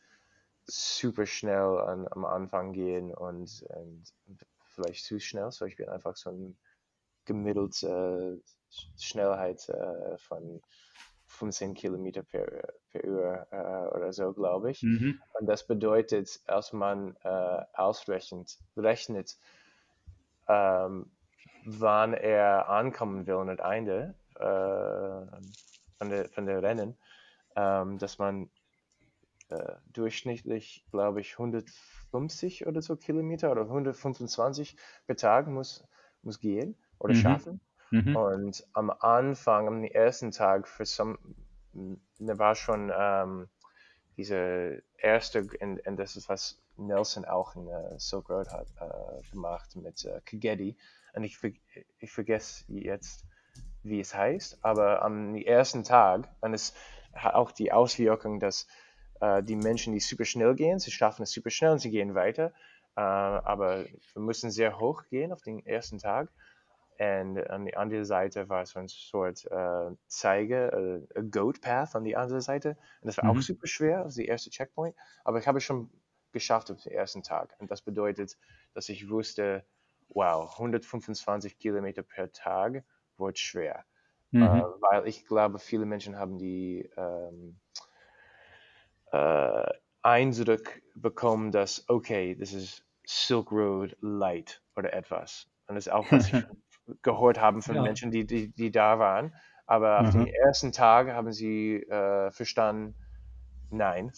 [0.66, 4.04] super schnell an, am Anfang gehen und, und,
[4.74, 5.50] vielleicht zu schnell.
[5.50, 6.56] So ich bin einfach so ein
[7.24, 8.40] gemiddelte
[8.98, 10.60] Schnellheit äh, von
[11.34, 12.46] 15 Kilometer per,
[12.90, 14.82] per Uhr äh, oder so, glaube ich.
[14.82, 15.20] Mhm.
[15.38, 19.36] Und das bedeutet, als man äh, ausrechnet, rechnet,
[20.48, 21.10] ähm,
[21.64, 25.26] wann er ankommen will am Ende äh,
[25.98, 26.96] von, der, von der Rennen,
[27.56, 28.50] ähm, dass man
[29.48, 35.86] äh, durchschnittlich, glaube ich, 150 oder so Kilometer oder 125 per Tag muss,
[36.22, 37.18] muss gehen oder mhm.
[37.18, 37.60] schaffen.
[37.94, 38.16] Mhm.
[38.16, 41.16] Und am Anfang, am ersten Tag, für some,
[42.18, 43.48] da war schon ähm,
[44.16, 49.30] diese erste, und, und, das ist was Nelson auch in uh, Silk Road hat äh,
[49.30, 50.76] gemacht mit äh, Kagedi.
[51.14, 51.38] Und ich,
[52.00, 53.24] ich vergesse jetzt,
[53.84, 56.74] wie es heißt, aber am ersten Tag, und es
[57.14, 58.66] hat auch die Auswirkung, dass
[59.20, 62.16] äh, die Menschen, die super schnell gehen, sie schaffen es super schnell und sie gehen
[62.16, 62.52] weiter.
[62.96, 66.28] Aber wir müssen sehr hoch gehen auf den ersten Tag.
[66.98, 72.04] Und an der anderen Seite war so eine Sort äh, Zeige, äh, Goat Path an
[72.04, 72.76] die andere Seite.
[73.00, 73.38] Und das war mhm.
[73.38, 74.94] auch super schwer, ist der erste Checkpoint.
[75.24, 75.90] Aber ich habe es schon
[76.32, 77.56] geschafft auf den ersten Tag.
[77.58, 78.36] Und das bedeutet,
[78.74, 79.64] dass ich wusste,
[80.08, 82.84] wow, 125 Kilometer per Tag
[83.18, 83.84] wird schwer.
[84.30, 84.42] Mhm.
[84.42, 87.58] Äh, weil ich glaube, viele Menschen haben die ähm,
[89.12, 89.66] äh,
[90.02, 95.48] Eindruck bekommen, dass, okay, das ist Silk Road Light oder etwas.
[95.66, 96.44] Und das ist auch, was ich
[97.02, 97.82] gehört haben von ja.
[97.82, 99.34] Menschen, die, die, die da waren.
[99.66, 100.06] Aber mhm.
[100.06, 102.94] auf den ersten Tag haben sie äh, verstanden,
[103.70, 104.12] nein.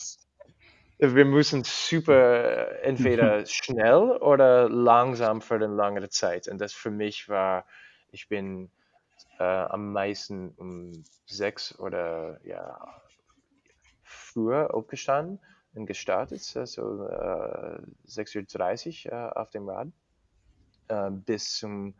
[0.98, 6.48] Wir müssen super entweder schnell oder langsam für eine lange Zeit.
[6.48, 7.64] Und das für mich war,
[8.11, 8.70] ich bin
[9.38, 13.02] äh, am meisten um sechs oder ja,
[14.02, 15.38] früher aufgestanden
[15.74, 19.88] und gestartet, also äh, 6.30 Uhr äh, auf dem Rad,
[20.88, 21.94] äh, bis zum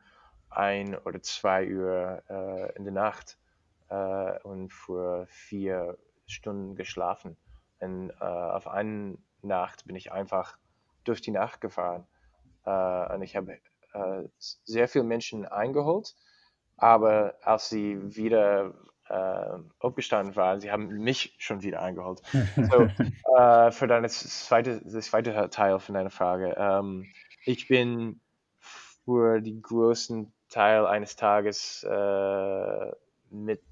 [0.57, 3.39] ein oder zwei Uhr äh, in der Nacht
[3.89, 7.37] äh, und für vier Stunden geschlafen.
[7.81, 10.57] Und äh, auf eine Nacht bin ich einfach
[11.05, 12.07] durch die Nacht gefahren.
[12.65, 13.59] Äh, und ich habe
[13.93, 16.15] äh, sehr viele Menschen eingeholt,
[16.77, 18.75] aber als sie wieder
[19.09, 22.23] äh, aufgestanden waren, sie haben mich schon wieder eingeholt.
[22.57, 22.89] So,
[23.71, 26.55] für deine zweite, das zweite Teil von deiner Frage.
[26.59, 27.07] Ähm,
[27.45, 28.21] ich bin
[28.61, 32.93] für die größten Teil eines Tages äh,
[33.31, 33.63] mit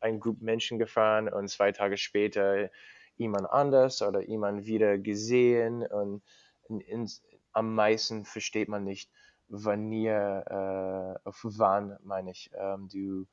[0.00, 2.70] einer Gruppe Menschen gefahren und zwei Tage später
[3.16, 6.22] jemand anders oder jemand wieder gesehen und
[6.68, 7.10] in, in,
[7.52, 9.10] am meisten versteht man nicht,
[9.48, 13.26] wann ihr, äh, auf wann, meine ich, ähm, du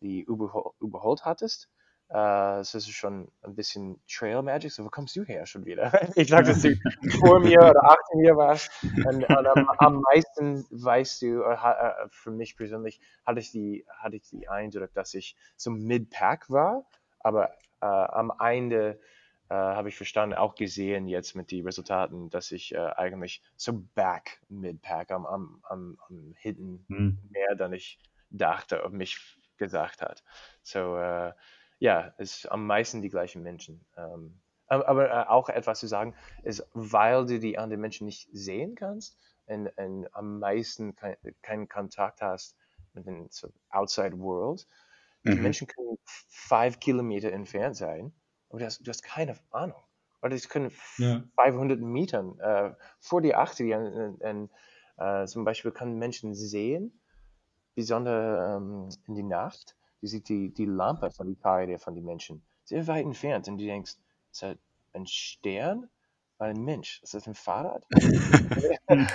[0.00, 1.68] die überhol überholt hattest.
[2.14, 4.70] Äh, das ist schon ein bisschen Trail Magic.
[4.70, 5.90] So, wo kommst du her schon wieder?
[6.14, 6.76] ich dachte, dass du
[7.18, 8.70] vor mir oder achter mir warst.
[9.04, 14.14] Und, und am, am, meisten weißt du, äh, für mich persönlich, hatte ich die, hatte
[14.14, 16.86] ich die Eindruck, dass ich so Mid-Pack war,
[17.18, 17.50] aber
[17.80, 19.00] äh, am Ende
[19.48, 23.82] äh, habe ich verstanden, auch gesehen jetzt mit den Resultaten, dass ich äh, eigentlich so
[23.96, 27.18] back Mid-Pack am, am, am, am Hitten hm.
[27.30, 27.98] mehr, dann ich
[28.30, 30.22] dachte, auf mich gesagt hat.
[30.62, 31.32] So, äh,
[31.84, 33.84] ja, es ist am meisten die gleichen Menschen.
[33.98, 38.74] Ähm, aber äh, auch etwas zu sagen ist, weil du die anderen Menschen nicht sehen
[38.74, 42.56] kannst und, und am meisten keinen kein Kontakt hast
[42.94, 44.66] mit dem so Outside World.
[45.24, 45.30] Mhm.
[45.32, 48.14] Die Menschen können fünf Kilometer entfernt sein,
[48.48, 49.82] aber du hast, du hast keine Ahnung.
[50.22, 51.22] Oder sie können ja.
[51.38, 53.62] 500 Metern äh, vor die Achte.
[53.76, 54.50] Und, und,
[54.96, 56.98] äh, zum Beispiel können Menschen sehen,
[57.74, 62.04] besonders ähm, in die Nacht, du siehst die, die Lampe von die Fahrräder von den
[62.04, 63.92] Menschen sehr weit entfernt und du denkst,
[64.30, 64.58] ist das
[64.92, 65.88] ein Stern
[66.38, 67.00] ein Mensch?
[67.02, 67.86] Ist das ein Fahrrad?
[68.86, 69.08] und,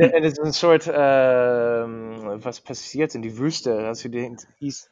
[0.00, 4.36] es ist eine Sort, äh, was passiert in die Wüste, dass du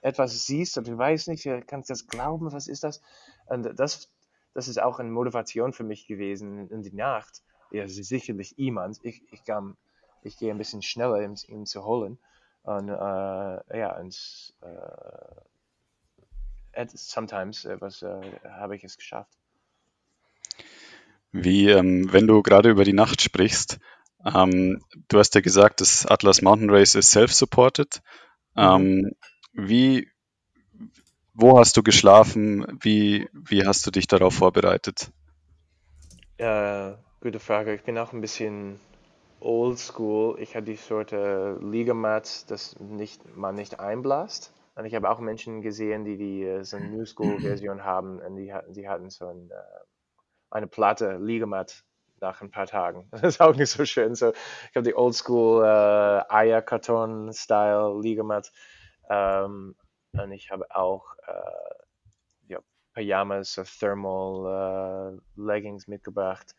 [0.00, 3.00] etwas siehst und du weißt nicht, kannst das glauben, was ist das?
[3.46, 4.10] Und das,
[4.54, 7.44] das ist auch eine Motivation für mich gewesen in die Nacht.
[7.70, 8.98] Ja, sicherlich jemand.
[9.02, 9.76] Ich, ich, kann,
[10.22, 12.18] ich gehe ein bisschen schneller, um ihn zu holen.
[12.66, 14.52] Und äh, ja, und
[16.74, 19.30] äh, sometimes äh, was äh, habe ich es geschafft.
[21.30, 23.78] Wie, ähm, wenn du gerade über die Nacht sprichst,
[24.24, 28.02] ähm, du hast ja gesagt, das Atlas Mountain Race ist self-supported.
[28.56, 28.62] Mhm.
[28.62, 29.12] Ähm,
[29.52, 30.10] wie,
[31.34, 32.66] wo hast du geschlafen?
[32.80, 35.12] Wie, wie hast du dich darauf vorbereitet?
[36.40, 37.76] Ja, gute Frage.
[37.76, 38.80] Ich bin auch ein bisschen
[39.40, 40.40] oldschool.
[40.40, 44.52] Ich hatte die Sorte Ligamat, das nicht, man nicht einblast.
[44.74, 48.20] Und ich habe auch Menschen gesehen, die, die äh, so eine New School Version haben
[48.20, 49.54] und die hatten, die hatten so ein, äh,
[50.50, 51.84] eine Platte Ligamat
[52.20, 53.08] nach ein paar Tagen.
[53.10, 54.14] Das ist auch nicht so schön.
[54.14, 58.52] So, ich habe die Oldschool äh, Eierkarton-Style Ligamat.
[59.08, 59.76] Ähm,
[60.12, 62.58] und ich habe auch äh, ja,
[62.94, 66.54] Pyjamas, so Thermal äh, Leggings mitgebracht.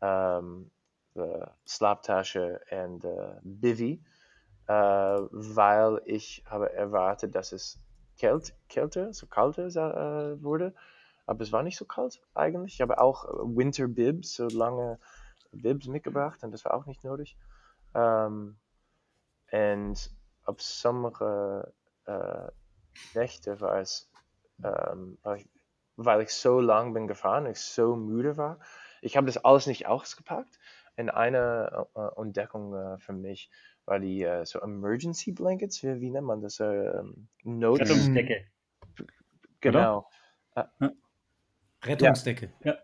[0.00, 0.70] Ähm,
[1.18, 4.02] uh, Slaptasche und uh, Bivy,
[4.68, 7.78] uh, weil ich habe erwartet, dass es
[8.16, 10.74] kält, kälter, so kalter äh, wurde.
[11.26, 12.74] Aber es war nicht so kalt eigentlich.
[12.74, 14.98] Ich habe auch Winter Bibs, so lange
[15.52, 17.36] Bibs mitgebracht und das war auch nicht nötig.
[17.92, 18.56] Um,
[19.50, 20.10] und
[20.44, 21.72] ab sommige
[22.06, 22.50] äh,
[23.14, 24.10] Nächte war es,
[24.62, 25.18] ähm,
[25.96, 28.58] weil ich so lang bin gefahren, ich so müde war.
[29.00, 30.58] Ich habe das alles nicht ausgepackt
[30.96, 33.50] und eine äh, Entdeckung äh, für mich
[33.84, 36.60] war die äh, so Emergency Blankets, wie, wie nennt man das?
[36.60, 38.46] Ähm, Not Rettungsdecke.
[39.60, 40.08] Genau.
[40.56, 40.70] Ja.
[41.84, 42.52] Rettungsdecke.
[42.64, 42.76] Ja.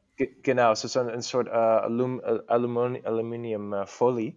[0.42, 4.37] Genau, so, so eine Sort äh, Alum Aluminium, Aluminium äh, Folie.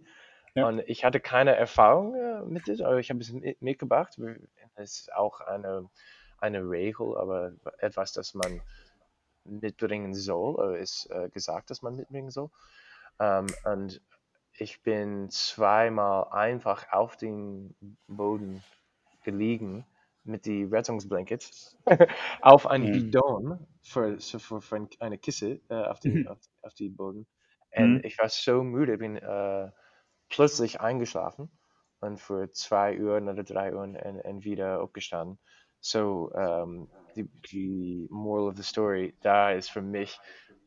[0.56, 0.68] Ja.
[0.68, 4.18] Und ich hatte keine Erfahrung äh, mit das, aber ich habe es mitgebracht.
[4.76, 5.90] Es ist auch eine,
[6.40, 8.62] eine Regel, aber etwas, das man
[9.44, 12.50] mitbringen soll, ist äh, gesagt, dass man mitbringen soll.
[13.20, 14.02] Ähm, und
[14.58, 17.76] ich bin zweimal einfach auf dem
[18.08, 18.64] Boden
[19.24, 19.86] gelegen
[20.24, 21.78] mit die Rettungsblanket
[22.42, 22.92] auf ein mhm.
[22.92, 26.28] Bidon für, für, für eine Kiste äh, auf, den, mhm.
[26.28, 27.28] auf, auf die Boden.
[27.76, 28.02] Und mhm.
[28.04, 29.70] ich war so müde, bin äh,
[30.30, 31.50] plötzlich eingeschlafen
[32.00, 35.40] und für zwei Uhr oder drei Uhr und, und wieder aufgestanden.
[35.80, 40.20] So, um, ähm, die, die Moral of the Story da ist für mich,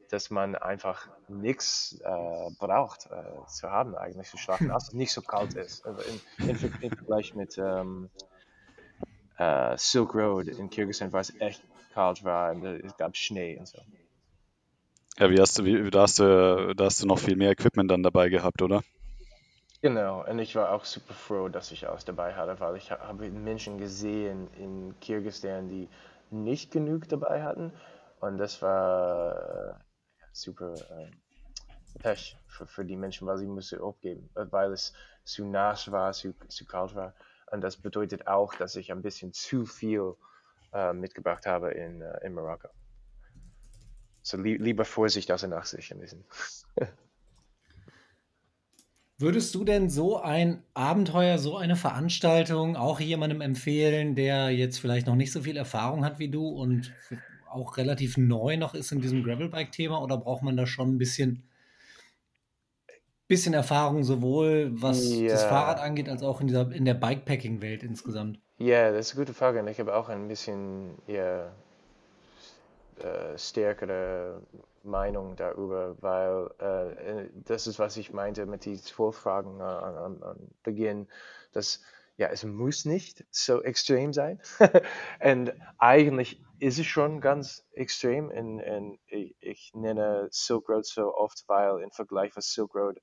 [0.08, 5.12] dass man einfach nichts äh, braucht äh, zu haben, eigentlich zu schlafen, als es nicht
[5.12, 5.84] so kalt ist.
[5.86, 6.02] Also
[6.38, 8.10] in Vergleich mit ähm,
[9.36, 13.68] äh, Silk Road in Kyrgyzstan, war es echt kalt war und es gab Schnee und
[13.68, 13.78] so.
[15.18, 17.90] Ja, wie hast du, wie, da, hast du, da hast du noch viel mehr Equipment
[17.90, 18.82] dann dabei gehabt, oder?
[19.80, 23.30] Genau, und ich war auch super froh, dass ich alles dabei hatte, weil ich habe
[23.30, 25.88] Menschen gesehen in Kirgisistan, die
[26.30, 27.72] nicht genug dabei hatten.
[28.20, 29.36] Und das war
[29.70, 29.74] äh,
[30.40, 31.10] super äh,
[31.98, 34.92] Pech für, für die Menschen, weil sie mussten abgeben, weil es
[35.24, 37.14] zu nass war, zu, zu kalt war.
[37.50, 40.14] Und das bedeutet auch, dass ich ein bisschen zu viel
[40.72, 42.68] äh, mitgebracht habe in, äh, in Marokko.
[44.22, 46.24] So li lieber Vorsicht als Nachsicht ein bisschen.
[49.20, 55.08] Würdest du denn so ein Abenteuer, so eine Veranstaltung auch jemandem empfehlen, der jetzt vielleicht
[55.08, 56.92] noch nicht so viel Erfahrung hat wie du und
[57.50, 60.02] auch relativ neu noch ist in diesem Gravelbike-Thema?
[60.02, 61.42] Oder braucht man da schon ein bisschen,
[63.26, 65.28] bisschen Erfahrung, sowohl was Ja.
[65.28, 68.38] das Fahrrad angeht, als auch in, dieser, in der Bikepacking-Welt insgesamt?
[68.58, 69.60] Ja, das ist eine gute Frage.
[69.60, 71.52] Und ich habe auch ein bisschen ja,
[72.98, 74.42] äh, stärkere
[74.82, 80.22] Meinung darüber, weil äh, das ist, was ich meinte mit den zwölf Fragen äh, an,
[80.22, 81.06] an Beginn,
[81.52, 81.80] dass
[82.16, 84.40] ja, es muss nicht so extrem sein.
[85.22, 88.28] Und eigentlich ist es schon ganz extrem.
[88.30, 93.00] Und, und ich, ich nenne Silk Road so oft, weil im Vergleich was Silk Road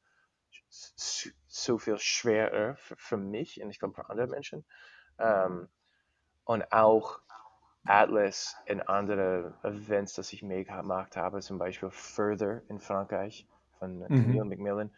[0.70, 4.66] so, so viel schwerer für, für mich und ich glaube für andere Menschen.
[5.20, 5.70] Ähm,
[6.46, 7.22] und auch
[7.86, 13.48] Atlas in andere Events, das ich mehr gemacht habe, zum Beispiel Further in Frankreich
[13.80, 14.16] von Mhm.
[14.16, 14.96] Camille McMillan,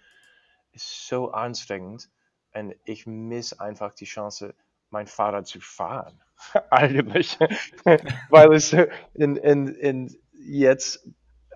[0.72, 2.10] ist so anstrengend
[2.54, 4.56] und ich miss einfach die Chance,
[4.90, 6.24] mein Fahrrad zu fahren,
[6.70, 7.38] eigentlich.
[8.30, 8.74] weil es
[9.14, 11.08] in, in, in jetzt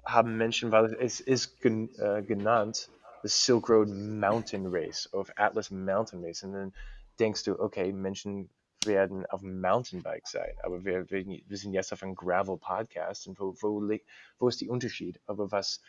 [0.05, 2.89] haben Menschen, weil es ist gen, äh, genannt,
[3.23, 6.43] the Silk Road Mountain Race of Atlas Mountain Race.
[6.43, 6.73] Und dann
[7.19, 8.49] denkst du, okay, Menschen
[8.85, 13.53] werden auf Mountainbike sein, aber wir, wir, sind jetzt auf einem Gravel Podcast und wo,
[13.61, 13.95] wo,
[14.39, 15.19] wo ist der Unterschied?
[15.27, 15.81] Aber was,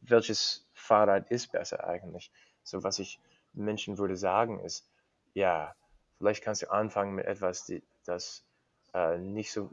[0.00, 2.30] welches Fahrrad ist besser eigentlich?
[2.62, 3.20] So was ich
[3.52, 4.88] Menschen würde sagen ist,
[5.34, 5.74] ja,
[6.16, 8.44] vielleicht kannst du anfangen mit etwas, die, das
[8.94, 9.70] äh, nicht so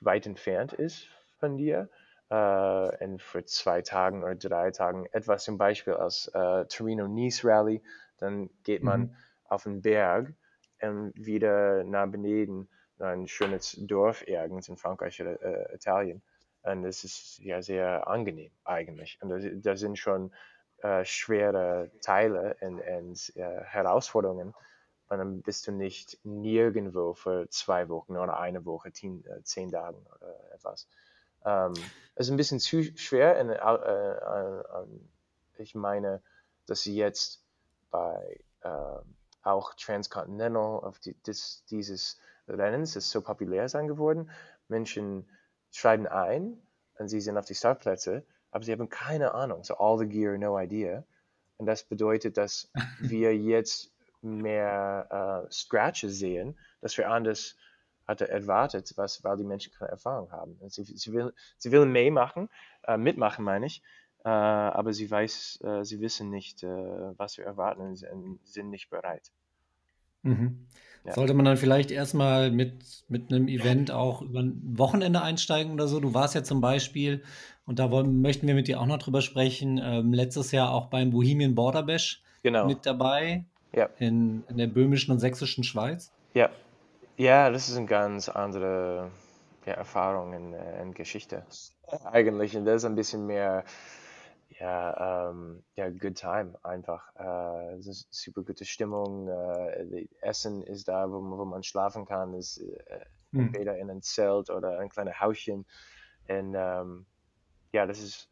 [0.00, 1.06] weit entfernt ist
[1.38, 1.88] von dir
[2.30, 7.82] äh, und für zwei Tagen oder drei Tagen etwas zum Beispiel als äh, Torino-Nice Rally,
[8.18, 9.16] dann geht man Mhm.
[9.44, 10.34] auf den Berg
[10.80, 16.22] und wieder nach Beneden, ein schönes Dorf irgendwo in Frankreich oder äh, Italien.
[16.62, 19.18] Und es ist ja sehr angenehm eigentlich.
[19.20, 20.32] Und da, da sind schon
[20.82, 24.54] äh, schwere Teile und, und äh, Herausforderungen.
[25.12, 29.70] Und dann bist du nicht nirgendwo für zwei Wochen oder eine Woche, zehn, äh, zehn
[29.70, 30.88] Tagen oder etwas.
[31.44, 31.74] Ähm,
[32.14, 33.38] es ist ein bisschen zu schwer.
[33.38, 34.86] Und, äh, äh, äh,
[35.58, 36.22] ich meine,
[36.64, 37.44] dass sie jetzt
[37.90, 38.98] bei äh,
[39.42, 44.30] auch Transcontinental auf die, das, dieses Rennens ist so populär sein geworden.
[44.68, 45.28] Menschen
[45.72, 46.56] schreiben ein
[46.96, 49.62] und sie sind auf die Startplätze, aber sie haben keine Ahnung.
[49.62, 51.04] So all the gear, no idea.
[51.58, 52.70] Und das bedeutet, dass
[53.00, 53.91] wir jetzt
[54.22, 57.56] mehr äh, Scratches sehen, dass wir anders
[58.06, 60.58] hatte erwartet, was, weil die Menschen keine Erfahrung haben.
[60.68, 62.48] Sie, sie, will, sie will mehr machen,
[62.86, 63.82] äh, mitmachen meine ich,
[64.24, 68.70] äh, aber sie weiß, äh, sie wissen nicht, äh, was wir erwarten und sind- sind
[68.70, 69.30] nicht bereit.
[70.22, 70.66] Mhm.
[71.04, 71.14] Ja.
[71.14, 75.88] Sollte man dann vielleicht erstmal mit, mit einem Event auch über ein Wochenende einsteigen oder
[75.88, 75.98] so?
[75.98, 77.24] Du warst ja zum Beispiel,
[77.66, 80.86] und da wollen, möchten wir mit dir auch noch drüber sprechen, ähm, letztes Jahr auch
[80.86, 82.66] beim Bohemian Border Bash Genau.
[82.66, 83.88] mit dabei Ja.
[83.98, 86.10] in, in der böhmischen und sächsischen Schweiz.
[86.34, 86.50] Ja,
[87.16, 89.10] ja, das ist eine ganz andere
[89.66, 91.44] ja, Erfahrung in, äh, in Geschichte
[92.04, 92.56] eigentlich.
[92.56, 93.64] Und das ist ein bisschen mehr,
[94.58, 97.02] ja, ähm, ja, good time einfach.
[97.16, 99.28] Äh, es ist super gute Stimmung.
[99.28, 102.34] Äh, Essen ist da, wo, man- wo man schlafen kann.
[102.34, 103.00] Ist äh,
[103.32, 103.46] Hm.
[103.46, 105.64] entweder in ein Zelt oder ein kleines Hauschen.
[106.28, 107.06] Und ähm,
[107.72, 108.28] ja, das ist,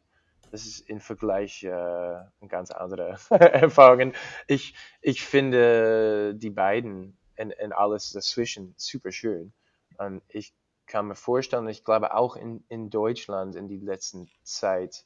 [0.51, 4.13] das ist im Vergleich äh, eine ganz andere Erfahrung.
[4.47, 9.53] Ich, ich finde die beiden und, und alles dazwischen super schön.
[9.97, 10.53] Und ich
[10.87, 15.05] kann mir vorstellen, ich glaube auch in, in Deutschland in die letzten Zeit,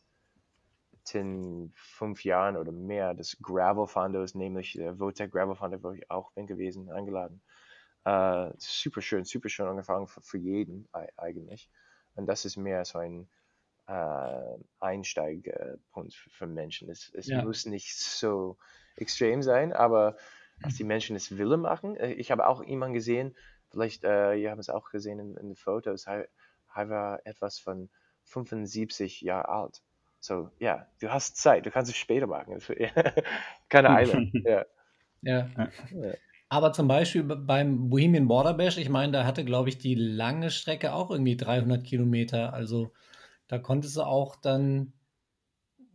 [1.14, 6.10] in fünf Jahren oder mehr, das Gravel Fondos, nämlich der Votec Gravel Fondo, wo ich
[6.10, 7.42] auch bin gewesen, eingeladen.
[8.06, 11.70] Äh, super schön, super schön angefangen für, für jeden ei- eigentlich.
[12.16, 13.30] Und das ist mehr so ein
[13.88, 16.90] äh, Einsteigpunkt für, für Menschen.
[16.90, 17.44] Es, es Ja.
[17.44, 18.58] muss nicht so
[18.96, 20.18] extrem sein, aber
[20.62, 21.96] dass die Menschen es willen machen.
[21.98, 23.36] Äh, Ich habe auch jemanden gesehen,
[23.70, 26.28] vielleicht, äh, ihr habt es auch gesehen in, in den Fotos, er,
[26.74, 27.90] war etwas von
[28.24, 29.82] 75 Jahre alt.
[30.20, 32.60] So, ja, du hast Zeit, du kannst es später machen.
[33.70, 34.26] Keine Eile.
[34.44, 34.66] ja.
[35.22, 35.50] Ja.
[35.58, 36.14] Ja.
[36.50, 39.96] Aber zum Beispiel be- beim Bohemian Border Bash, ich meine, da hatte, glaube ich, die
[39.96, 42.54] lange Strecke auch irgendwie 300 Kilometer.
[42.54, 42.94] Also
[43.48, 44.94] da konntest du auch dann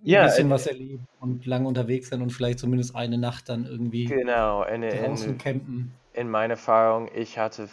[0.03, 3.49] ja, ein bisschen äh, was erleben und lang unterwegs sein und vielleicht zumindest eine Nacht
[3.49, 5.95] dann irgendwie genau, eine, draußen in, campen.
[6.13, 7.69] In meiner Erfahrung, ich hatte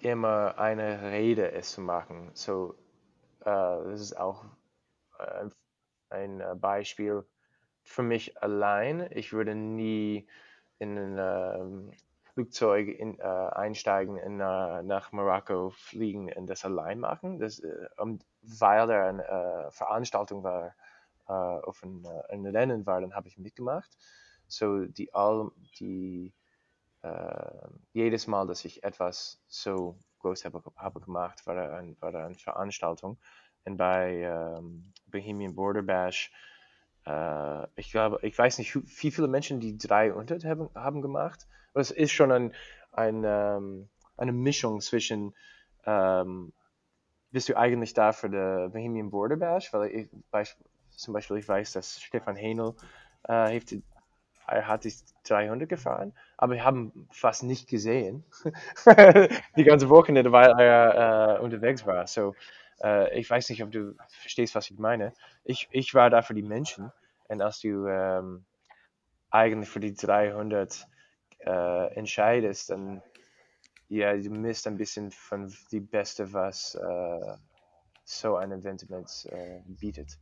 [0.00, 2.30] immer eine Rede, es zu machen.
[2.34, 2.74] So,
[3.40, 4.44] äh, das ist auch
[5.18, 5.48] äh,
[6.10, 7.24] ein äh, Beispiel
[7.82, 9.08] für mich allein.
[9.10, 10.26] Ich würde nie
[10.78, 11.90] in ähm,
[12.36, 17.88] Flugzeug in, äh, einsteigen und äh, nach Marokko fliegen und das allein machen, das, äh,
[18.42, 20.74] weil da eine äh, Veranstaltung war,
[21.28, 23.90] äh, auf ein, äh, Rennen war, dann habe ich mitgemacht.
[24.48, 26.32] So die all die
[27.92, 32.34] jedes Mal, dass ich etwas so groß habe, habe gemacht, war da, ein, war eine
[32.34, 33.16] Veranstaltung.
[33.64, 36.32] Und bei ähm, Bohemian Border Bash
[37.76, 41.46] ich glaube, ich weiß nicht, wie viele Menschen die 300 haben, haben gemacht.
[41.76, 42.54] Aber es ist schon ein,
[42.92, 45.34] ein, ähm, eine Mischung zwischen,
[45.84, 46.54] ähm,
[47.32, 49.74] bist du eigentlich da für die Bohemian Border Bash?
[49.74, 50.56] Weil ich,
[50.88, 52.72] zum Beispiel, ich weiß, dass Stefan Henel
[53.24, 53.74] äh, heeft,
[54.46, 58.24] er hat die 300 gefahren, aber wir haben fast nicht gesehen,
[59.58, 62.06] die ganze Wochenende, weil er äh, unterwegs war.
[62.06, 62.34] So,
[62.82, 65.12] äh, ich weiß nicht, ob du verstehst, was ich meine.
[65.44, 66.90] Ich, ich war da für die Menschen.
[67.28, 68.46] Und als du ähm,
[69.30, 70.88] eigentlich für die 300
[71.46, 73.02] äh, entscheidest, dann
[73.88, 77.36] ja, du misst ein bisschen von die Beste, was äh,
[78.04, 78.84] so ein Event
[79.26, 80.18] äh, bietet.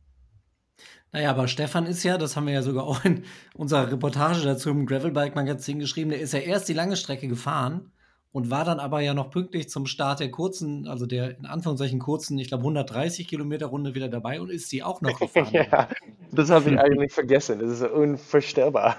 [1.11, 3.23] Naja, aber Stefan ist ja, das haben wir ja sogar auch in
[3.55, 7.91] unserer Reportage dazu im Gravelbike-Magazin geschrieben, der ist ja erst die lange Strecke gefahren
[8.31, 11.99] und war dann aber ja noch pünktlich zum Start der kurzen, also der in Anführungszeichen
[11.99, 15.53] kurzen, ich glaube 130 Kilometer Runde wieder dabei und ist sie auch noch gefahren.
[15.53, 15.87] ja,
[16.33, 17.59] das habe ich eigentlich vergessen.
[17.59, 18.97] Das ist unvorstellbar.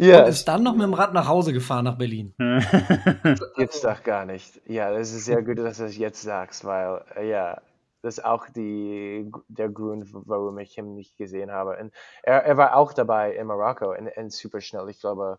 [0.00, 0.22] ja.
[0.22, 2.34] Und ist dann noch mit dem Rad nach Hause gefahren nach Berlin.
[3.56, 4.60] Gibt's doch gar nicht.
[4.66, 7.60] Ja, das ist sehr gut, dass du das jetzt sagst, weil äh, ja,
[8.02, 11.76] das ist auch die, der Grund, warum ich ihn nicht gesehen habe.
[11.78, 11.92] Und
[12.22, 14.88] er, er war auch dabei in Marokko und, und super schnell.
[14.88, 15.38] Ich glaube,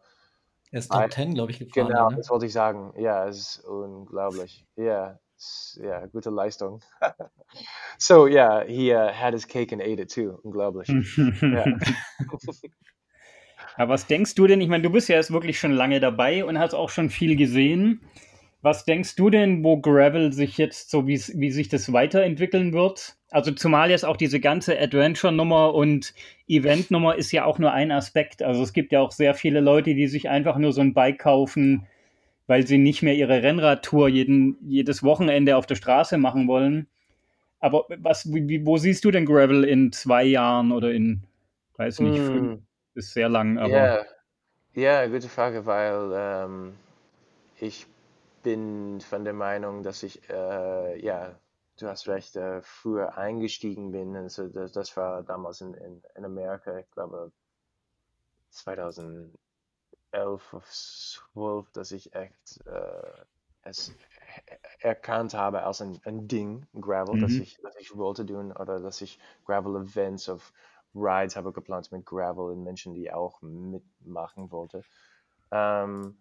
[0.71, 1.87] er ist Top 10, glaube ich, gefahren.
[1.87, 2.17] Genau, ne?
[2.17, 2.93] das wollte ich sagen.
[2.97, 4.65] Ja, es ist unglaublich.
[4.77, 5.19] Ja,
[5.75, 6.81] ja, gute Leistung.
[7.97, 10.39] so, ja, yeah, he uh, had his cake and ate it too.
[10.43, 10.87] Unglaublich.
[11.41, 11.65] ja.
[13.77, 14.61] Aber was denkst du denn?
[14.61, 17.35] Ich meine, du bist ja jetzt wirklich schon lange dabei und hast auch schon viel
[17.35, 18.01] gesehen.
[18.61, 23.15] Was denkst du denn, wo Gravel sich jetzt so, wie, sich das weiterentwickeln wird?
[23.31, 26.13] Also zumal jetzt auch diese ganze Adventure-Nummer und
[26.47, 28.43] Event-Nummer ist ja auch nur ein Aspekt.
[28.43, 31.19] Also es gibt ja auch sehr viele Leute, die sich einfach nur so ein Bike
[31.19, 31.87] kaufen,
[32.45, 36.87] weil sie nicht mehr ihre Rennradtour jeden, jedes Wochenende auf der Straße machen wollen.
[37.59, 41.23] Aber was, wie, wo siehst du denn Gravel in zwei Jahren oder in,
[41.77, 42.25] weiß nicht, mm.
[42.25, 42.61] fünf?
[42.93, 43.69] Ist sehr lang, aber.
[43.69, 44.05] Ja, yeah.
[44.75, 46.77] yeah, gute Frage, weil ähm,
[47.57, 47.87] ich
[48.43, 51.35] bin von der Meinung, dass ich, äh, ja,
[51.77, 54.15] du hast recht, äh, früher eingestiegen bin.
[54.15, 57.31] Also das, das war damals in, in, in, Amerika, ich glaube
[58.49, 59.33] 2011
[60.13, 63.23] oder 12, dass ich echt äh,
[63.63, 63.93] es
[64.79, 67.21] erkannt habe als ein, ein Ding, Gravel, mhm.
[67.21, 70.53] dass, ich, dass ich wollte tun oder dass ich Gravel-Events auf
[70.93, 74.83] Rides habe geplant mit Gravel und Menschen, die auch mitmachen wollten.
[75.51, 76.17] Ähm,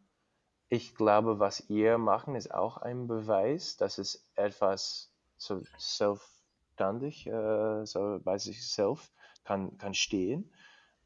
[0.69, 7.85] ich glaube, was ihr machen, ist auch ein Beweis, dass es etwas so selbstständig, äh,
[7.85, 9.13] so bei sich selbst
[9.45, 10.53] kann, kann stehen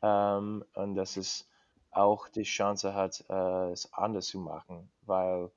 [0.03, 1.49] ähm, und dass es
[1.91, 5.51] auch die Chance hat, äh, es anders zu machen, weil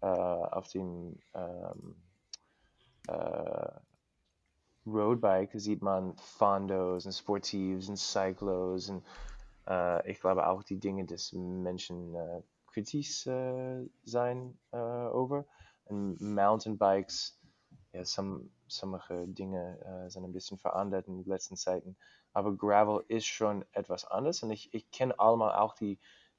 [0.00, 1.96] äh, auf dem ähm,
[3.06, 3.70] äh,
[4.86, 9.04] Roadbike sieht man Fondos und Sportivs und Cyclos und
[9.66, 15.46] äh, ich glaube auch die Dinge, dass Menschen äh, kritisch äh, sein äh, over.
[15.86, 17.38] Und Mountainbikes,
[17.92, 21.96] ja, some, sommige Dinge äh, sind ein bisschen verändert in den letzten Zeiten.
[22.32, 24.42] Aber Gravel ist schon etwas anders.
[24.42, 25.98] Und ich, ich kenne allemal auch die,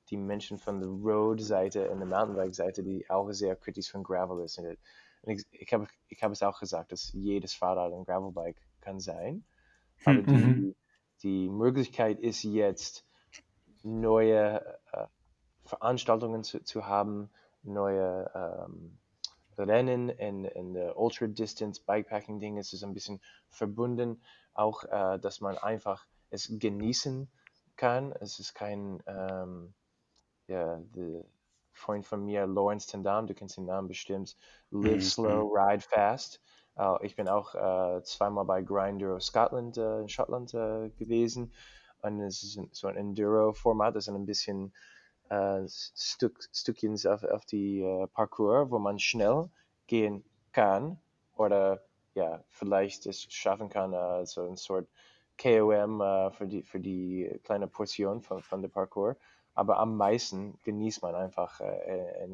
[0.09, 4.59] die Menschen von der Road-Seite und der Mountainbike-Seite, die auch sehr kritisch von Gravel ist.
[5.25, 9.43] Ich, ich habe ich hab es auch gesagt, dass jedes Fahrrad ein Gravelbike kann sein.
[10.05, 10.75] Aber die, mhm.
[11.23, 13.05] die Möglichkeit ist jetzt,
[13.85, 15.05] neue äh,
[15.63, 17.29] Veranstaltungen zu, zu haben,
[17.63, 18.97] neue ähm,
[19.57, 22.57] Rennen in, in der Ultra-Distance Bikepacking-Ding.
[22.57, 24.21] Es ist ein bisschen verbunden,
[24.53, 27.29] auch äh, dass man einfach es genießen
[27.75, 28.11] kann.
[28.19, 29.73] Es ist kein, ähm,
[30.47, 31.23] ja, der
[31.75, 34.37] Freund von mir, Lawrence Tendam, du kennst den Namen bestimmt,
[34.71, 35.01] Live mhm.
[35.01, 36.41] Slow, Ride Fast.
[36.77, 41.53] Uh, ich bin auch uh, zweimal bei Grinder Scotland uh, in Schottland gewesen.
[42.01, 44.73] Und es ist so ein Enduro-Format, das ist ein bisschen
[45.67, 47.81] Stück, Stückchen auf, auf die
[48.13, 49.49] Parcours, wo man schnell
[49.87, 50.99] gehen kann
[51.35, 51.81] oder
[52.13, 53.91] ja, vielleicht es schaffen kann,
[54.27, 54.87] so eine Sort
[55.41, 55.97] KOM
[56.31, 59.17] für, die, für die kleine Portion von, von der Parkour.
[59.55, 62.27] Aber am meisten genießt man einfach äh,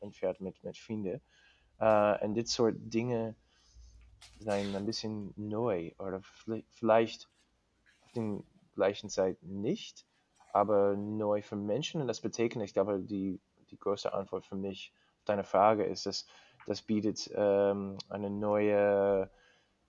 [0.00, 1.20] ein, Pferd mit, mit Freunden.
[1.78, 3.34] Äh, und das Sort Dinge
[4.38, 6.20] sein ein bisschen neu oder
[6.70, 7.28] vielleicht
[8.04, 8.40] auf der
[8.74, 10.04] gleichen Zeit nicht,
[10.52, 12.00] aber neu für Menschen.
[12.00, 16.06] Und das bedeutet, ich glaube, die, die größte Antwort für mich auf deine Frage ist,
[16.06, 16.26] dass
[16.66, 19.30] das bietet ähm, eine neue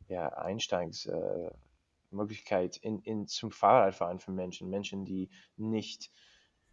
[0.07, 4.69] ja, Einsteigsmöglichkeit äh, in, in, zum Fahrradfahren für Menschen.
[4.69, 6.11] Menschen, die nicht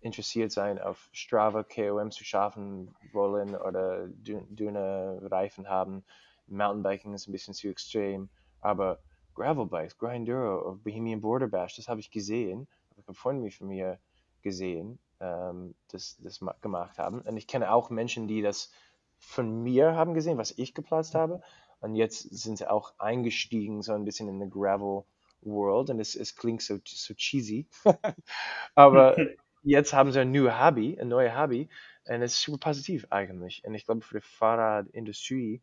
[0.04, 6.04] interessiert sein, auf Strava KOM zu schaffen wollen oder dünne Reifen haben.
[6.46, 8.28] Mountainbiking ist ein bisschen zu extrem,
[8.60, 9.00] aber
[9.34, 13.98] Gravelbikes, Grinduro, Bohemian Border Bash, das habe ich gesehen, habe ich Freunde von mir
[14.42, 17.22] gesehen, ähm, das, das gemacht haben.
[17.22, 18.70] Und ich kenne auch Menschen, die das
[19.16, 21.40] von mir haben gesehen, was ich geplatzt habe.
[21.80, 25.04] Und jetzt sind sie auch eingestiegen, so ein bisschen in the Gravel
[25.40, 25.88] World.
[25.88, 27.66] Und es, es klingt so, so cheesy.
[28.74, 29.16] Aber
[29.64, 31.68] jetzt haben sie ein neues Hobby, ein neues Hobby.
[32.06, 33.64] Und es ist super positiv eigentlich.
[33.64, 35.62] Und ich glaube, für die Fahrradindustrie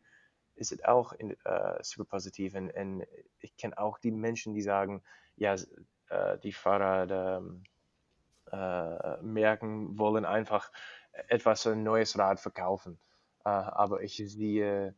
[0.56, 2.54] ist es auch in, uh, super positiv.
[2.54, 3.06] Und, und
[3.40, 5.02] ich kenne auch die Menschen, die sagen,
[5.36, 7.62] ja, uh, die Fahrrad ähm,
[8.52, 10.72] uh, merken wollen einfach
[11.28, 12.98] etwas, ein neues Rad verkaufen.
[13.44, 14.94] aber ich sehe,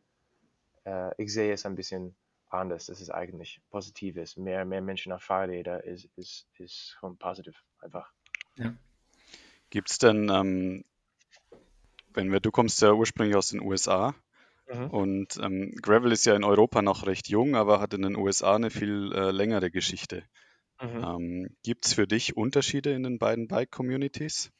[1.16, 2.14] ich sehe es ein bisschen
[2.50, 4.36] anders, dass es eigentlich positiv ist.
[4.36, 8.12] Mehr, mehr Menschen auf Fahrräder ist, ist, ist schon positiv einfach.
[8.56, 8.74] Ja.
[9.74, 10.84] Gibt es denn, ähm,
[12.12, 14.14] wenn wir, du kommst ja ursprünglich aus den USA
[14.72, 14.86] mhm.
[14.90, 18.54] und ähm, Gravel ist ja in Europa noch recht jung, aber hat in den USA
[18.54, 20.22] eine viel äh, längere Geschichte.
[20.80, 21.04] Mhm.
[21.04, 24.52] Ähm, Gibt es für dich Unterschiede in den beiden Bike-Communities?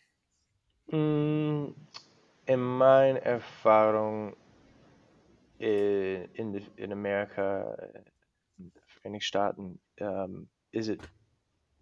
[0.88, 1.66] Mm,
[2.46, 4.34] in meiner Erfahrung
[5.60, 7.76] äh, in, in Amerika,
[8.58, 10.98] in den Vereinigten Staaten, ähm, ist es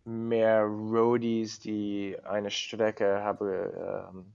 [0.05, 4.32] mehr Roadies, die eine Strecke haben ähm,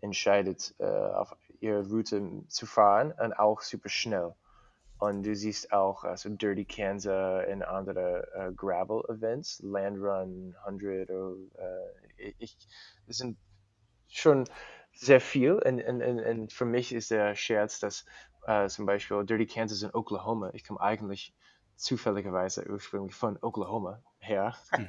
[0.00, 4.34] entscheidet, äh, auf ihre Route zu fahren und auch super schnell.
[4.98, 11.10] Und du siehst auch also Dirty Kansas in andere äh, Gravel-Events, Land Run 100.
[11.10, 11.36] Oder,
[12.18, 12.56] äh, ich,
[13.06, 13.36] das sind
[14.08, 14.44] schon
[14.92, 15.52] sehr viel.
[15.52, 18.06] Und, und, und, für mich ist der Scherz, dass
[18.46, 21.34] äh, zum Beispiel Dirty Kansas in Oklahoma, ich komme eigentlich
[21.76, 24.54] zufälligerweise ursprünglich von Oklahoma her.
[24.76, 24.88] Mhm.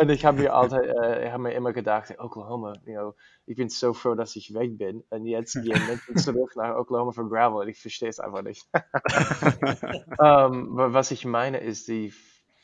[0.00, 3.14] und ich habe mir, äh, hab mir immer gedacht, Oklahoma, you know,
[3.46, 5.04] ich bin so froh, dass ich weg bin.
[5.10, 8.66] Und jetzt gehen Menschen zurück nach Oklahoma für Gravel und ich verstehe es einfach nicht.
[8.72, 8.80] um,
[10.24, 12.12] ähm, was ich meine, ist die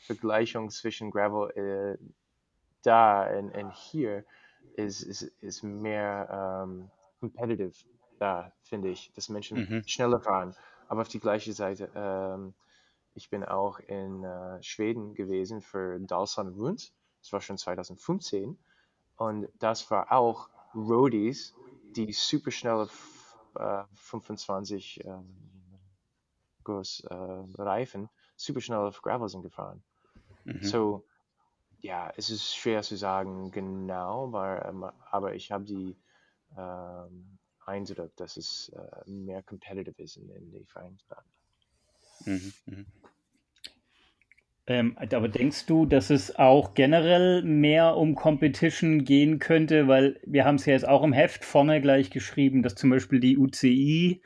[0.05, 1.97] Vergleichung zwischen Gravel äh,
[2.83, 4.23] da und, und hier
[4.75, 7.73] ist, ist, ist mehr um, competitive
[8.19, 9.83] da, finde ich, dass Menschen mhm.
[9.85, 10.55] schneller fahren.
[10.87, 12.53] Aber auf die gleiche Seite, ähm,
[13.15, 16.93] ich bin auch in äh, Schweden gewesen für Dalsland Rund.
[17.21, 18.57] Das war schon 2015.
[19.17, 21.55] Und das war auch Roadies,
[21.95, 22.89] die super schnelle
[23.57, 25.13] äh, 25 äh,
[26.63, 29.83] groß äh, Reifen super schnell auf Gravel sind gefahren.
[30.43, 30.63] Mhm.
[30.63, 31.05] So,
[31.79, 35.95] ja, es ist schwer zu sagen genau, aber, ähm, aber ich habe die
[36.57, 41.29] ähm, Eindruck, dass es äh, mehr competitive ist in, in den Vereinigten Staaten.
[42.25, 42.85] Mhm, mhm.
[44.67, 49.87] Ähm, aber denkst du, dass es auch generell mehr um Competition gehen könnte?
[49.87, 53.19] Weil wir haben es ja jetzt auch im Heft vorne gleich geschrieben, dass zum Beispiel
[53.19, 54.21] die UCI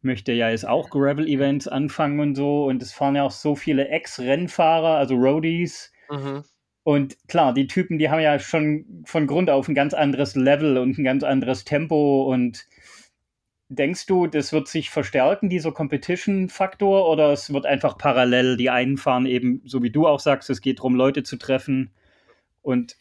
[0.00, 2.64] möchte ja jetzt auch Gravel-Events anfangen und so.
[2.64, 5.92] Und es fahren ja auch so viele Ex-Rennfahrer, also Roadies.
[6.10, 6.44] Mhm.
[6.82, 10.78] Und klar, die Typen, die haben ja schon von Grund auf ein ganz anderes Level
[10.78, 12.66] und ein ganz anderes Tempo und
[13.68, 18.98] Denkst du, das wird sich verstärken, dieser Competition-Faktor, oder es wird einfach parallel, die einen
[18.98, 21.90] fahren eben, so wie du auch sagst, es geht darum, Leute zu treffen
[22.62, 22.96] und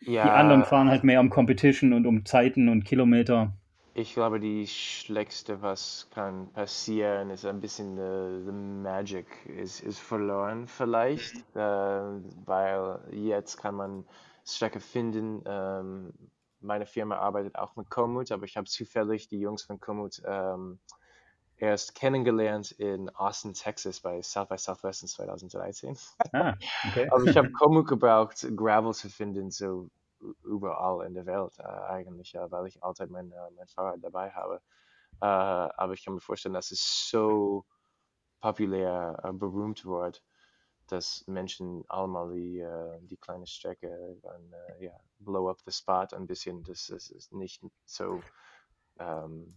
[0.00, 3.52] ja, die anderen fahren halt mehr um Competition und um Zeiten und Kilometer?
[3.94, 9.98] Ich glaube, die schlechteste, was kann passieren, ist ein bisschen the, the magic ist, ist
[9.98, 14.04] verloren vielleicht, äh, weil jetzt kann man
[14.44, 16.12] Strecke finden, ähm,
[16.66, 20.78] meine Firma arbeitet auch mit Komoot, aber ich habe zufällig die Jungs von Komoot ähm,
[21.56, 25.96] erst kennengelernt in Austin, Texas bei South by Southwest in 2013.
[26.32, 26.54] Ah,
[26.88, 27.08] okay.
[27.10, 29.88] aber ich habe Komoot gebraucht, Gravel zu finden, so
[30.44, 34.30] überall in der Welt äh, eigentlich, ja, weil ich allzeit mein, äh, mein Fahrrad dabei
[34.30, 34.60] habe.
[35.20, 37.64] Äh, aber ich kann mir vorstellen, dass es so
[38.40, 40.22] populär, äh, berühmt wird
[40.86, 46.08] dass Menschen allemal die, äh, die kleine Strecke dann, äh, ja, blow up the spot
[46.12, 48.22] ein bisschen, dass es nicht so
[48.98, 49.54] ähm,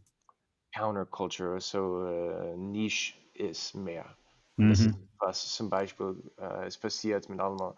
[0.73, 4.17] counterculture, so äh, niche ist mehr.
[4.57, 4.69] Mhm.
[4.69, 6.31] Das ist, was zum Beispiel
[6.65, 7.73] ist passiert mit allem,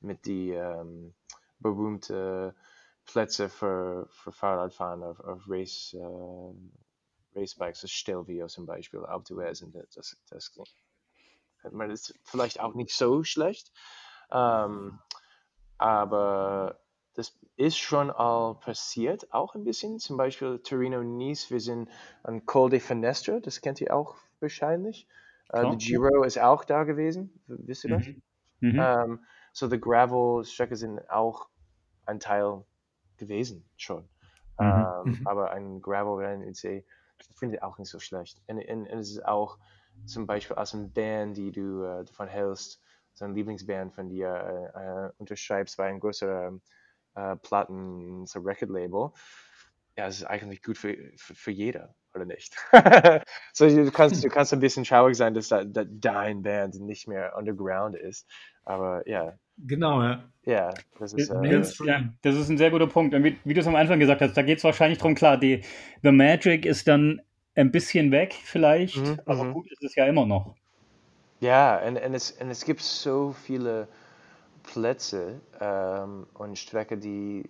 [0.00, 1.14] mit die ähm,
[1.58, 2.54] berühmten
[3.06, 5.96] Plätze für, für Fahrradfahren auf, auf Race,
[7.34, 10.52] Racebikes, das Stelvio zum Beispiel, Alpe sind das, das
[11.72, 13.72] man ist vielleicht auch nicht so schlecht,
[14.30, 14.98] ähm,
[15.78, 16.80] aber
[17.14, 19.98] das ist schon all passiert, auch ein bisschen.
[19.98, 21.88] Zum Beispiel Torino Nice, wir sind
[22.22, 25.06] an Col de Fenestra, das kennt ihr auch wahrscheinlich.
[25.52, 28.06] Uh, Giro ist auch da gewesen, wisst ihr das?
[28.06, 28.22] Mhm.
[28.60, 28.78] Mhm.
[28.78, 31.48] Um, ähm, so die Gravel-Strecke sind auch
[32.06, 32.64] ein Teil
[33.18, 34.08] gewesen schon.
[34.58, 34.66] Mhm.
[34.66, 36.84] Um, ähm, aber ein Gravel-Rennen in See
[37.36, 38.42] finde ich auch nicht so schlecht.
[38.46, 39.58] Und, und, und, es ist auch
[40.04, 42.80] zum Beispiel aus einer Band, die du uh, davon hältst,
[43.14, 46.60] so eine Lieblingsband von dir uh, unterschreibst bei einem größeren
[47.14, 49.10] äh, Platten, so Record-Label,
[49.96, 52.56] ja, es ist eigentlich gut für, für, für jeder, oder nicht?
[53.52, 57.06] so, du kannst, du kannst ein bisschen traurig sein, dass, da, dass dein Band nicht
[57.06, 58.28] mehr underground ist,
[58.64, 59.38] aber ja.
[59.56, 60.24] Genau, ja.
[60.44, 63.14] Ja, das ist, äh, das, ja, das ist ein sehr guter Punkt.
[63.14, 65.38] Und wie, wie du es am Anfang gesagt hast, da geht es wahrscheinlich darum, klar,
[65.38, 65.62] die
[66.02, 67.22] The Magic ist dann
[67.54, 69.52] ein bisschen weg vielleicht, mhm, aber mhm.
[69.54, 70.54] gut ist es ja immer noch.
[71.40, 73.88] Ja, und, und, es, und es gibt so viele
[74.62, 77.44] Plätze ähm, und Strecken, die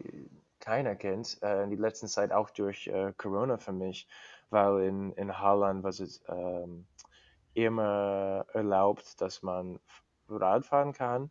[0.61, 4.09] keiner kennt, äh, in die letzten Zeit auch durch äh, Corona für mich,
[4.50, 6.86] weil in, in Holland war es ähm,
[7.55, 9.78] immer erlaubt, dass man
[10.28, 11.30] Rad fahren kann,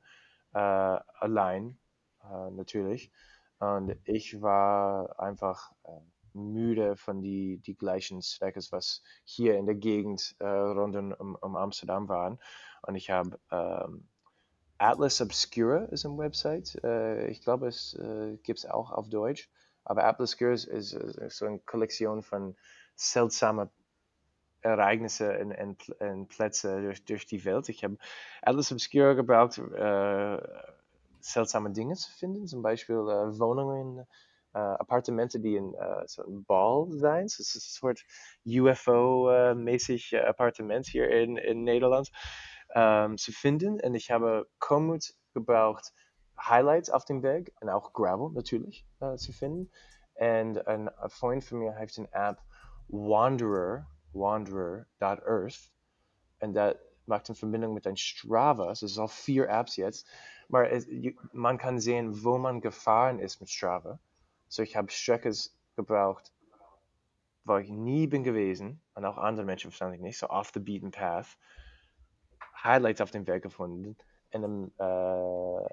[0.54, 1.78] äh, allein
[2.24, 3.12] äh, natürlich.
[3.60, 5.90] Und ich war einfach äh,
[6.34, 11.56] müde von die, die gleichen Strecken, was hier in der Gegend äh, rund um, um
[11.56, 12.40] Amsterdam waren.
[12.82, 14.08] Und ich habe ähm,
[14.78, 16.84] Atlas Obscura ist eine Website.
[16.84, 19.50] Äh, ich glaube, es äh, gibt es auch auf Deutsch.
[19.86, 22.56] Aber Atlas Obscura ist, ist, ist, so eine Kollektion von
[22.96, 23.70] seltsamen
[24.62, 27.70] Ereignisse und, und, und Plätze durch, durch, die Welt.
[27.70, 27.98] Ich habe
[28.42, 30.42] Atlas Obscura gebraucht, äh,
[31.20, 32.48] seltsame Dinge zu finden.
[32.48, 34.06] Zum Beispiel äh, Wohnungen,
[34.54, 37.24] äh, Appartementen, die in äh, so einem Ball sein.
[37.24, 38.04] Das ist ein Sort
[38.46, 42.12] UFO-mäßig Appartement hier in, in Nederland
[42.76, 43.80] ähm, zu finden.
[43.82, 45.92] Und ich habe Komoot gebraucht,
[46.40, 49.72] Highlights auf dem Weg und auch Gravel natürlich äh, zu finden.
[50.16, 52.38] Und ein Freund von mir hat eine App
[52.88, 55.72] Wanderer, Wanderer.earth.
[56.40, 56.76] Und das
[57.06, 58.72] macht eine Verbindung mit ein Strava.
[58.72, 60.08] Es ist auf vier Apps jetzt.
[60.70, 60.88] Es,
[61.32, 64.00] man kann sehen, wo man gefahren ist mit Strava.
[64.54, 65.36] So, ich habe Strecken
[65.76, 66.32] gebraucht,
[67.44, 70.92] wo ich nie bin gewesen und auch andere Menschen wahrscheinlich nicht, so off the beaten
[70.92, 71.40] path.
[72.64, 73.98] Highlights auf dem Weg gefunden.
[74.32, 75.70] Und äh,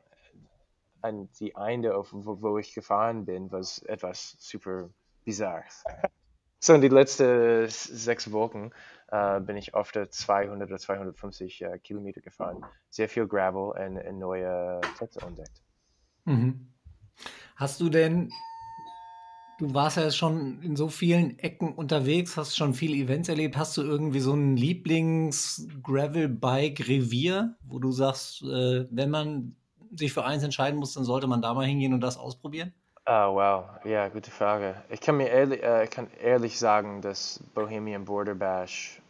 [1.03, 4.89] an die Ende, wo, wo, ich gefahren bin, war etwas super
[5.27, 5.63] bizarr.
[6.59, 8.71] so in die letzten sechs Wochen
[9.09, 12.65] äh, bin ich oft 200 oder 250 äh, Kilometer gefahren.
[12.89, 15.63] Sehr viel Gravel und, und neue Plätze entdeckt.
[16.25, 16.73] Mhm.
[17.57, 18.33] Hast du denn
[19.61, 23.59] Du warst ja schon in so vielen Ecken unterwegs, hast schon viele Events erlebt.
[23.59, 29.55] Hast du irgendwie so ein Lieblings-Gravel-Bike-Revier, wo du sagst, äh, wenn man
[29.95, 32.73] sich für eins entscheiden muss, dann sollte man da mal hingehen und das ausprobieren?
[33.05, 33.67] Ah, wow.
[33.85, 34.77] Ja, gute Frage.
[34.89, 39.03] Ich kann mir ehrlich, äh, kann ehrlich sagen, dass Bohemian Border Bash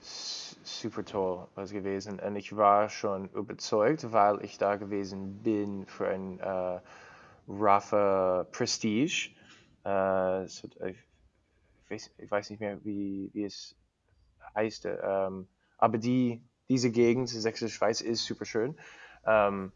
[0.00, 2.18] super toll war gewesen.
[2.18, 6.80] Und ich war schon überzeugt, weil ich da gewesen bin für ein äh,
[7.48, 9.30] Rafa Prestige
[9.84, 10.96] äh, so, ich,
[11.88, 13.76] weiß, ich, weiß, nicht mehr, wie, wie es
[14.54, 14.86] heißt.
[14.86, 18.76] Ähm, aber die, diese Gegend, Sächsische Schweiz, ist super schön.
[19.26, 19.72] Ähm,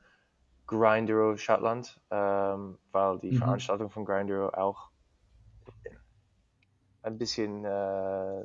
[0.66, 3.38] Grindero Schottland, ähm, weil die mhm.
[3.38, 4.90] Veranstaltung von Grindero auch
[7.02, 8.44] ein bisschen äh,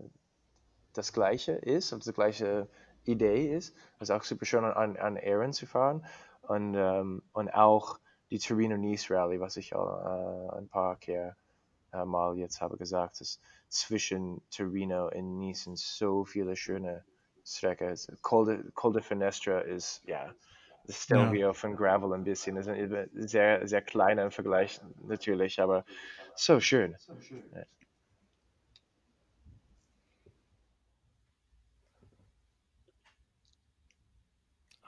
[0.93, 2.67] das gleiche ist, und die gleiche
[3.05, 3.75] Idee ist.
[3.97, 6.05] Es ist auch super schön an, an Ehren zu fahren
[6.43, 7.99] und, ähm, und auch
[8.29, 11.33] die Torino Nice Rally, was ich auch äh, ein paar Kehr äh,
[11.93, 13.39] mal jetzt habe gesagt, dass
[13.69, 17.03] zwischen Torino und Nice sind so viele schöne
[17.45, 17.95] Strecken.
[18.21, 20.33] Col de, Col de Finestra ist, ja,
[20.85, 21.53] das Stelvio ja.
[21.53, 22.55] von Gravel ein bisschen.
[22.55, 25.85] Das ist sehr, sehr kleiner im Vergleich natürlich, aber
[26.35, 26.95] so schön.
[26.99, 27.43] So schön.
[27.53, 27.63] Ja.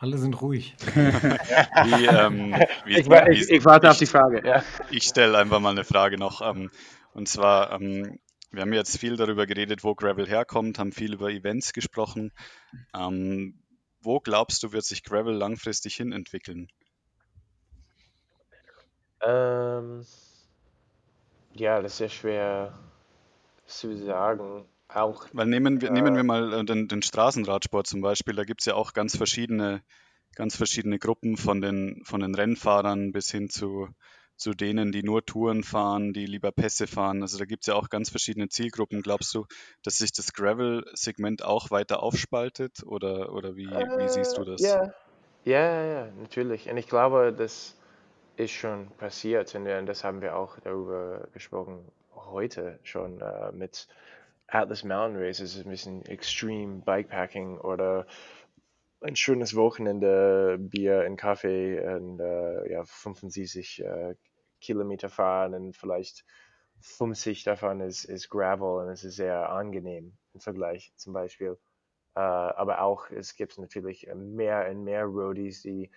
[0.03, 0.75] Alle sind ruhig.
[0.95, 2.53] wie, ähm,
[2.85, 4.45] wie, ich, wie, ich, ich, warte ich, auf die Frage.
[4.45, 4.61] Ja.
[4.91, 6.41] Ich stelle einfach mal eine Frage noch.
[6.41, 6.71] Ähm,
[7.13, 8.19] und zwar, ähm,
[8.51, 12.33] wir haben jetzt viel darüber geredet, wo Gravel herkommt, haben viel über Events gesprochen.
[12.93, 13.63] Ähm,
[14.01, 16.67] wo glaubst du, wird sich Gravel langfristig hin entwickeln?
[19.21, 20.05] Ähm,
[21.53, 22.77] ja, das ist sehr schwer
[23.67, 24.65] zu sagen.
[24.95, 25.27] Auch.
[25.31, 28.61] Weil nehmen wir, nehmen Äh, wir mal äh, den, den Straßenradsport zum Beispiel, da gibt
[28.61, 29.83] es ja auch ganz verschiedene,
[30.35, 33.89] ganz verschiedene Gruppen von den, von den Rennfahrern bis hin zu,
[34.37, 37.21] zu denen, die nur Touren fahren, die lieber Pässe fahren.
[37.21, 39.01] Also da gibt es ja auch ganz verschiedene Zielgruppen.
[39.01, 39.45] Glaubst du,
[39.83, 44.63] dass sich das Gravel-Segment auch weiter aufspaltet oder, oder wie, wie siehst du Äh, das?
[44.63, 44.93] ja,
[45.45, 46.69] ja, ja, ja, natürlich.
[46.69, 47.75] Und ich glaube, das
[48.37, 51.85] ist schon passiert und, äh, das haben wir auch darüber gesprochen
[52.15, 53.87] heute schon äh, mit
[54.47, 58.05] Atlas Mountain Races, ein bisschen Extreme Bikepacking oder
[59.01, 64.15] ein schönes Wochenende, Bier und Kaffee und äh, ja, 75 äh,
[64.61, 66.25] Kilometer fahren und vielleicht
[66.79, 71.57] 50 davon ist, ist Gravel und es ist sehr angenehm im Vergleich zum Beispiel.
[72.15, 75.91] Äh, aber auch, es gibt natürlich mehr und mehr Roadies, die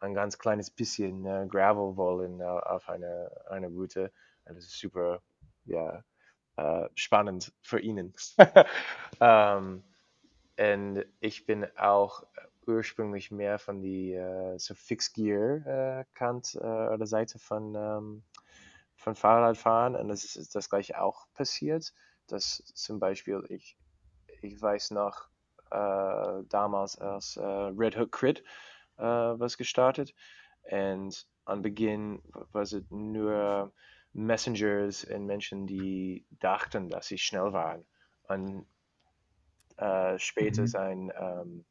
[0.00, 4.12] ein ganz kleines bisschen äh, Gravel wollen äh, auf eine, eine Route.
[4.44, 5.22] Und das ist super,
[5.64, 6.04] ja,
[6.56, 8.14] äh, spannend für ihnen.
[9.20, 9.84] ähm,
[10.58, 12.24] und ich bin auch
[12.66, 18.22] ursprünglich mehr von die äh, so Fixed Gear äh, Kant äh, oder Seite von, ähm,
[18.96, 21.92] von Fahrradfahren und das ist das gleiche auch passiert,
[22.26, 23.76] dass zum Beispiel ich,
[24.42, 25.28] ich weiß noch
[25.70, 28.42] äh, damals als Red Hook Crit
[28.96, 30.14] was gestartet
[30.70, 33.72] und am Beginn war es nur
[34.16, 37.86] Messengers und Menschen, die dachten, dass sie schnell waren.
[38.28, 38.66] Und
[39.78, 40.66] äh, später Mhm.
[40.66, 41.64] sind ähm,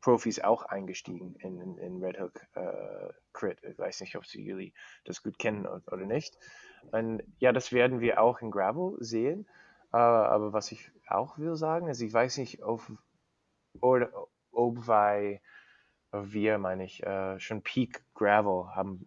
[0.00, 3.62] Profis auch eingestiegen in, in, in Red Hook äh, Crit.
[3.62, 4.74] Ich weiß nicht, ob sie
[5.04, 6.36] das gut kennen oder nicht.
[6.90, 9.46] Und ja, das werden wir auch in Gravel sehen.
[9.92, 12.82] Äh, aber was ich auch will sagen, ist, ich weiß nicht, ob,
[13.80, 14.10] oder,
[14.52, 15.40] ob wir,
[16.12, 19.06] wir meine ich, äh, schon Peak Gravel haben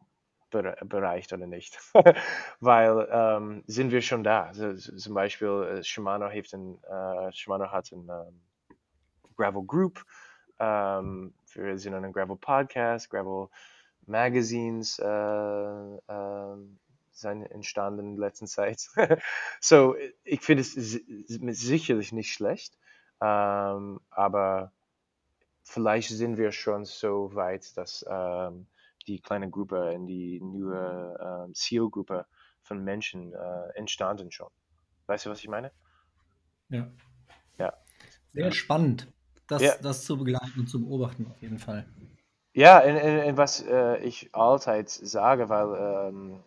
[0.55, 1.77] bere- bereicht oder nicht.
[2.59, 4.53] Weil ähm, sind wir schon da.
[4.53, 8.41] So, zum Beispiel äh, Shimano, heeft een, äh, Shimano hat ein ähm,
[9.35, 10.03] Gravel Group.
[10.59, 13.49] Ähm, wir sind an einem Gravel Podcast, Gravel
[14.07, 16.79] Magazines äh, ähm,
[17.11, 18.87] sind entstanden in letzter Zeit.
[19.59, 22.77] so, ich finde es si- sicherlich nicht schlecht,
[23.21, 24.71] ähm, aber
[25.63, 28.67] vielleicht sind wir schon so weit, dass ähm,
[29.07, 32.25] die kleine Gruppe in die neue ähm, Zielgruppe
[32.61, 34.49] von Menschen äh, entstanden schon.
[35.07, 35.71] Weißt du, was ich meine?
[36.69, 36.89] Ja.
[37.57, 37.73] Ja.
[38.33, 39.07] Sehr spannend,
[39.47, 39.75] das, Ja.
[39.81, 41.85] das zu begleiten und zu beobachten, auf jeden Fall.
[42.53, 46.43] Ja, und, und, und was äh, ich allzeit sage, weil ähm,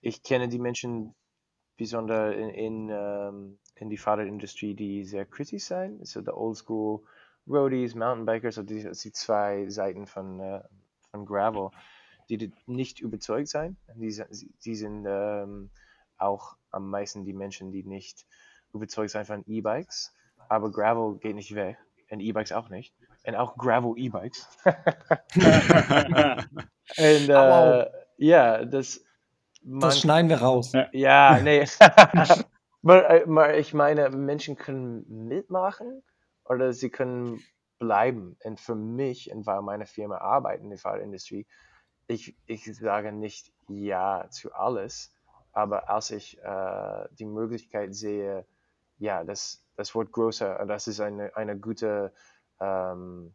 [0.00, 1.14] ich kenne die Menschen
[1.76, 6.06] besonders in, in, ähm, in die Fahrradindustrie, die sehr kritisch sind.
[6.06, 7.02] So der Oldschool
[7.46, 10.62] Roadies, Mountainbikers, also die, die zwei Seiten von, äh,
[11.12, 11.70] von Gravel,
[12.28, 13.76] die nicht überzeugt sein.
[13.94, 14.30] Die, sind-
[14.64, 15.70] die sind ähm,
[16.18, 18.26] auch am meisten die Menschen, die nicht
[18.72, 20.12] überzeugt sind von E-Bikes.
[20.48, 21.76] Aber Gravel geht nicht weg
[22.10, 22.94] und E-Bikes auch nicht.
[23.26, 24.48] Und auch Gravel E-Bikes.
[26.98, 27.70] Und Au, au.
[27.80, 29.04] äh, ja, das.
[29.62, 30.72] man- Das schneiden wir raus.
[30.72, 30.88] Ja.
[30.92, 31.64] ja, nee.
[32.82, 36.02] aber, äh, aber ich meine, Menschen können mitmachen
[36.44, 37.40] oder sie können
[37.82, 38.36] bleiben.
[38.44, 41.46] Und für mich, und weil meine Firma arbeitet in der Fahrradindustrie,
[42.06, 45.12] ich, ich sage nicht ja zu alles,
[45.52, 48.46] aber als ich äh, die Möglichkeit sehe,
[48.98, 52.12] ja, das, das wird größer das ist eine, eine gute
[52.60, 53.34] ähm,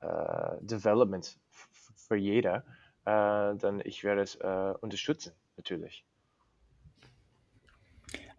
[0.00, 1.38] äh, Development
[1.96, 2.64] für jeder,
[3.04, 6.06] äh, dann ich werde es äh, unterstützen, natürlich.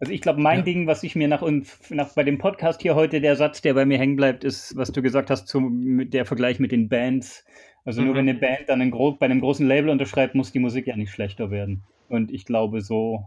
[0.00, 0.64] Also ich glaube, mein Ja.
[0.64, 3.74] Ding, was ich mir nach, und nach bei dem Podcast hier heute, der Satz, der
[3.74, 7.44] bei mir hängen bleibt, ist, was du gesagt hast, zum, der Vergleich mit den Bands.
[7.84, 8.18] Also nur Mhm.
[8.18, 11.12] wenn eine Band dann ein bei einem großen Label unterschreibt, muss die Musik ja nicht
[11.12, 11.82] schlechter werden.
[12.08, 13.24] Und ich glaube, so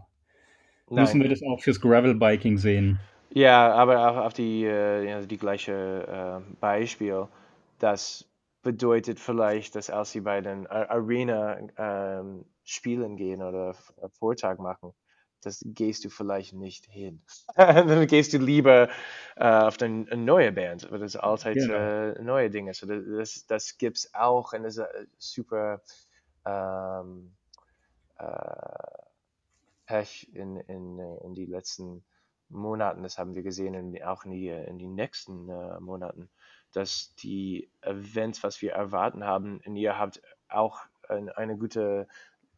[0.90, 2.98] müssen wir das auch fürs Gravelbiking sehen.
[3.30, 7.26] Ja, aber auch auf die, äh, ja, die gleiche äh, Beispiel,
[7.78, 8.28] das
[8.62, 13.74] bedeutet vielleicht, dass als sie bei den Arena ähm, spielen gehen oder
[14.18, 14.92] Vortrag machen,
[15.46, 17.22] das gehst du vielleicht nicht hin.
[17.56, 18.88] Dann gehst du lieber
[19.36, 21.74] äh, auf eine neue Band, weil das allzeit Genau.
[21.74, 22.74] äh, neue Dinge.
[22.74, 25.82] So, das, das, das gibt's auch und das ist äh, super
[26.46, 27.36] ähm,
[28.18, 28.24] äh,
[29.86, 32.04] Pech in, in, äh, in die letzten
[32.48, 36.28] Monaten, das haben wir gesehen, in, auch in die, in die nächsten äh, Monaten,
[36.72, 42.06] dass die Events, was wir erwarten haben, und ihr habt auch ein, eine gute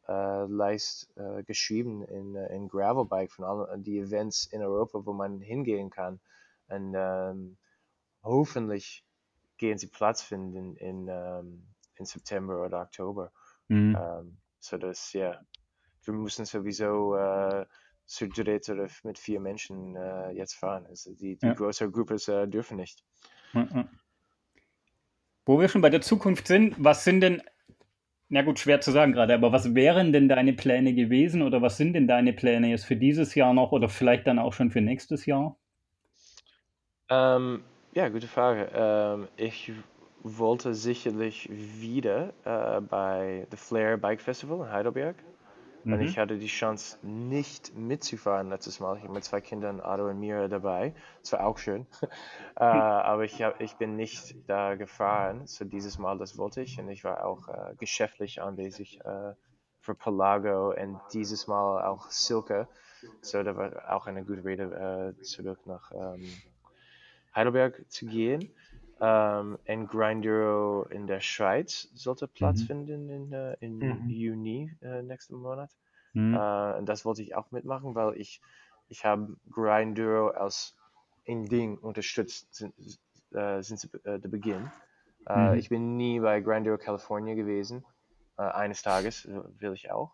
[0.09, 5.13] äh, Leist äh, geschrieben in, äh, in Gravelbike von allen die Events in Europa, wo
[5.13, 6.21] man hingehen kann.
[6.69, 7.57] Und ähm,
[8.23, 9.05] hoffentlich
[9.57, 13.33] gehen sie Platz finden in, ähm, in September oder Oktober.
[13.69, 13.97] Mhm.
[14.01, 15.41] Ähm, so dass, ja,
[16.03, 17.67] wir müssen sowieso äh,
[18.05, 20.87] zu dritt oder mit vier Menschen äh, jetzt fahren.
[20.87, 21.55] Also die, die ja.
[21.55, 23.05] größere Gruppen äh, dürfen nicht.
[25.45, 27.43] Wo wir schon bei der Zukunft sind, was sind denn,
[28.29, 31.77] na gut, schwer zu sagen gerade, aber was wären denn deine Pläne gewesen oder was
[31.77, 34.81] sind denn deine Pläne jetzt für dieses Jahr noch oder vielleicht dann auch schon für
[34.81, 35.57] nächstes Jahr?
[37.09, 37.63] Ähm,
[37.93, 38.69] ja, gute Frage.
[38.75, 39.73] Ähm, ich
[40.23, 45.17] wollte sicherlich wieder äh, bei The Flair Bike Festival in Heidelberg.
[45.87, 45.93] Mhm.
[45.93, 48.97] Und ich hatte die Chance, nicht mitzufahren letztes Mal.
[48.97, 50.93] Ich habe mit zwei Kindern, Ado und Mira, dabei.
[51.23, 51.87] Das war auch schön.
[52.57, 55.47] äh, aber ich, hab, ich bin nicht da gefahren.
[55.47, 56.81] So dieses Mal, das wollte ich.
[56.81, 59.35] Und ich war auch äh, geschäftlich anwesend äh,
[59.79, 62.67] für Pelago und dieses Mal auch Silke.
[63.21, 66.29] So, da war auch eine gute Rede, äh, zurück nach ähm,
[67.33, 68.51] Heidelberg zu gehen.
[68.99, 72.67] Ähm, ein Grinduro in der Schweiz sollte Platz mhm.
[72.67, 74.09] finden in, äh, in mhm.
[74.09, 75.71] Juni äh, nächsten Monat.
[76.15, 76.35] Mhm.
[76.35, 78.41] Äh, das wollte ich auch mitmachen, weil ich,
[78.89, 80.75] ich habe Grinduro als
[81.29, 82.75] ein Ding unterstützt sind,
[83.33, 84.71] äh, sind der Beginn.
[85.57, 87.85] Ich bin nie bei Grinduro California gewesen.
[88.39, 90.13] Äh, eines Tages will ich auch.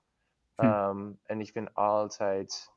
[0.58, 0.72] Hm.
[0.72, 2.70] Ähm, und ich bin allzeit,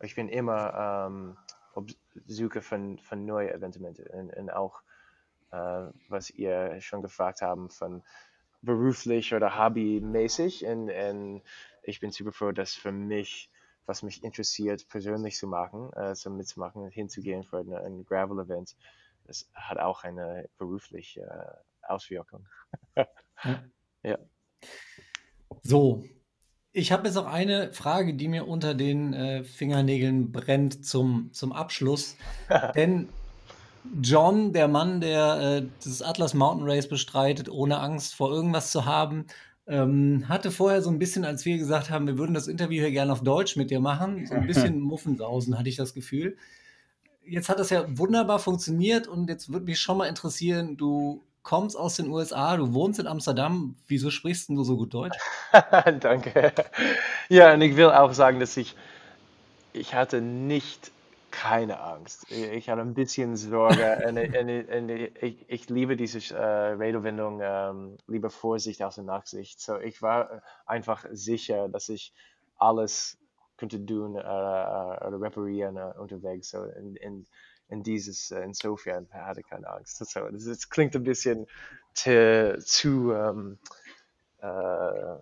[0.00, 1.36] ich bin immer ähm,
[1.74, 1.84] auf
[2.26, 4.82] Suche von, von neuen Evenementen und, und auch
[5.52, 8.02] was ihr schon gefragt haben von
[8.62, 10.64] beruflich oder hobbymäßig.
[10.64, 11.42] Und, und
[11.82, 13.50] ich bin super froh, dass für mich,
[13.86, 18.76] was mich interessiert, persönlich zu machen, äh, so mitzumachen, hinzugehen für eine, ein Gravel-Event,
[19.26, 22.46] das hat auch eine berufliche äh, Auswirkung.
[24.02, 24.18] ja.
[25.62, 26.04] So,
[26.72, 31.52] ich habe jetzt auch eine Frage, die mir unter den äh, Fingernägeln brennt zum, zum
[31.52, 32.16] Abschluss.
[32.74, 33.08] Denn
[34.00, 38.84] John, der Mann, der äh, das Atlas Mountain Race bestreitet, ohne Angst vor irgendwas zu
[38.84, 39.26] haben,
[39.66, 42.90] ähm, hatte vorher so ein bisschen, als wir gesagt haben, wir würden das Interview hier
[42.90, 46.36] gerne auf Deutsch mit dir machen, so ein bisschen Muffensausen, hatte ich das Gefühl.
[47.24, 51.76] Jetzt hat das ja wunderbar funktioniert und jetzt würde mich schon mal interessieren, du kommst
[51.76, 55.18] aus den USA, du wohnst in Amsterdam, wieso sprichst du so gut Deutsch?
[56.00, 56.52] Danke.
[57.28, 58.74] Ja, und ich will auch sagen, dass ich,
[59.72, 60.90] ich hatte nicht
[61.32, 62.30] keine Angst.
[62.30, 64.04] Ich hatte ein bisschen Sorge.
[64.06, 69.60] und, und, und ich, ich, liebe diese äh, Redewendung, ähm, lieber Vorsicht als Nachsicht.
[69.60, 72.12] So, ich war einfach sicher, dass ich
[72.58, 73.18] alles
[73.56, 76.50] könnte tun äh, oder reparieren äh, unterwegs.
[76.50, 77.26] So, in, in,
[77.68, 79.98] in dieses, äh, insofern hatte ich keine Angst.
[79.98, 81.46] So, das, das klingt ein bisschen
[81.94, 83.58] te, zu ähm,
[84.42, 85.16] äh,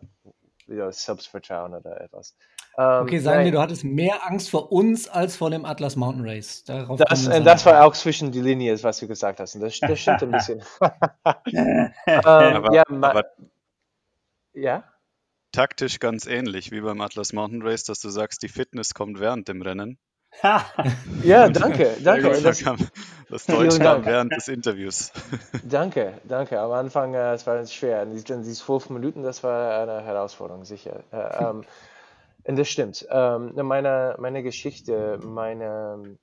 [0.67, 2.37] ja, Selbstvertrauen oder etwas.
[2.81, 6.27] Ähm, okay, sagen wir, du hattest mehr Angst vor uns als vor dem Atlas Mountain
[6.27, 6.65] Race.
[6.65, 9.55] Darauf das, äh, das war auch zwischen die Linien, was du gesagt hast.
[9.57, 10.63] Das, das stimmt ein bisschen.
[11.53, 13.25] ähm, aber, ja, aber
[14.55, 14.85] ja?
[15.53, 19.49] Taktisch ganz ähnlich wie beim Atlas Mountain Race, dass du sagst, die Fitness kommt während
[19.49, 19.99] dem Rennen.
[21.23, 22.41] ja, danke, danke.
[22.41, 22.65] Das,
[23.29, 25.13] das Deutsch kam während des Interviews.
[25.65, 26.59] danke, danke.
[26.59, 28.07] Am Anfang, äh, es war schwer.
[28.07, 31.03] Diese, diese zwölf Minuten, das war eine Herausforderung, sicher.
[31.13, 31.65] Äh, ähm,
[32.57, 33.07] das stimmt.
[33.11, 36.19] Ähm, meine, meine Geschichte, meine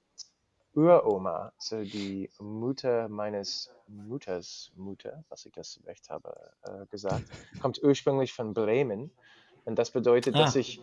[0.73, 7.25] Uroma, so die Mutter meines Mutters Mutter, was ich das recht habe äh, gesagt,
[7.61, 9.11] kommt ursprünglich von Bremen.
[9.65, 10.39] Und das bedeutet, ah.
[10.39, 10.82] dass ich,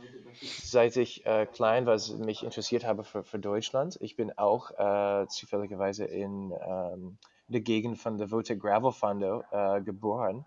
[0.62, 3.96] seit ich äh, klein war, mich interessiert habe für, für Deutschland.
[4.00, 7.16] Ich bin auch äh, zufälligerweise in ähm,
[7.48, 10.44] der Gegend von der Vote Gravel Fondo äh, geboren,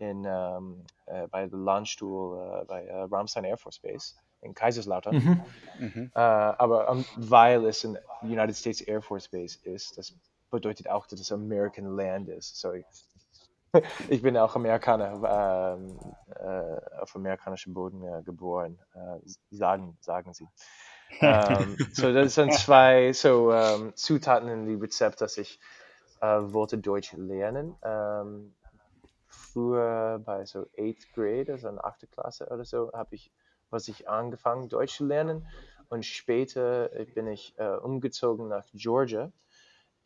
[0.00, 5.16] in, ähm, äh, bei der Landstuhl äh, bei Ramstein Air Force Base in Kaiserslautern.
[5.16, 5.42] Mhm.
[5.78, 6.10] Mhm.
[6.14, 10.14] Äh, aber um, weil es ein United States Air Force Base ist, das
[10.50, 12.58] bedeutet auch, dass es American Land ist.
[12.58, 12.84] So, ich,
[14.08, 15.98] ich bin auch Amerikaner, ähm,
[16.34, 19.18] äh, auf amerikanischem Boden äh, geboren, äh,
[19.50, 20.48] sagen, sagen sie.
[21.20, 25.58] ähm, so, das sind zwei so, ähm, Zutaten in dem Rezept, dass ich
[26.20, 27.76] äh, wollte Deutsch lernen.
[27.82, 28.54] Ähm,
[29.26, 32.10] früher bei so 8th Grade, also in 8.
[32.10, 33.32] Klasse oder so, habe ich
[33.70, 35.46] was ich angefangen Deutsch zu lernen
[35.88, 39.32] und später äh, bin ich äh, umgezogen nach Georgia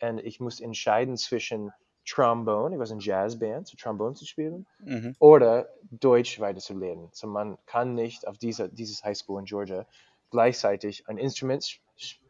[0.01, 1.73] und ich musste entscheiden zwischen
[2.05, 5.15] Trombone, ich war in Jazzband, so Trombone zu spielen, mhm.
[5.21, 7.09] oder Deutsch weiter zu lernen.
[7.13, 9.87] So man kann nicht auf dieser, dieses Highschool in Georgia
[10.31, 11.81] gleichzeitig ein Instrument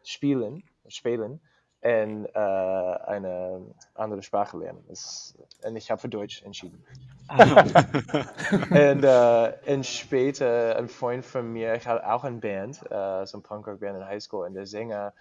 [0.03, 1.41] spielen, spielen
[1.83, 3.61] und äh, eine
[3.95, 4.85] andere Sprache lernen.
[4.89, 6.85] Das, und ich habe für Deutsch entschieden.
[7.27, 7.43] Ah.
[8.71, 13.39] und, äh, und später ein Freund von mir, ich hatte auch eine Band, äh, so
[13.39, 15.13] ein Punkrock-Band in Highschool, und der Sänger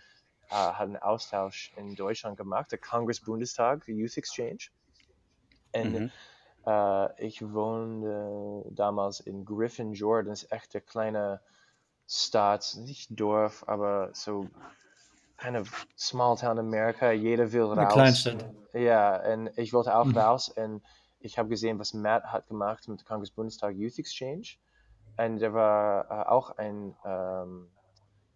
[0.51, 4.70] äh, hat einen Austausch in Deutschland gemacht, der Kongress-Bundestag, der Youth Exchange.
[5.74, 6.12] Und mhm.
[6.68, 11.41] äh, ich wohnte damals in Griffin, Jordan, das ist echt der kleine
[12.07, 14.47] Stadt, nicht Dorf, aber so
[15.41, 17.11] kind of small town America.
[17.11, 17.77] Jeder will raus.
[17.77, 18.45] Eine Kleinstadt.
[18.73, 20.17] Ja, und ich wollte auch Mhm.
[20.17, 20.81] raus und
[21.19, 24.47] ich habe gesehen, was Matt hat gemacht mit Kongress Bundestag Youth Exchange.
[25.17, 27.69] Und da war äh, auch ein ähm,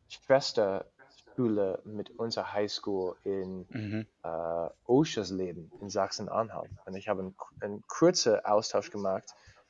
[0.09, 4.05] Schwesterschule mit unserer Highschool in Mhm.
[4.23, 6.71] äh, Oschersleben in Sachsen-Anhalt.
[6.85, 9.25] Und ich habe einen, einen kurzen Austausch gemacht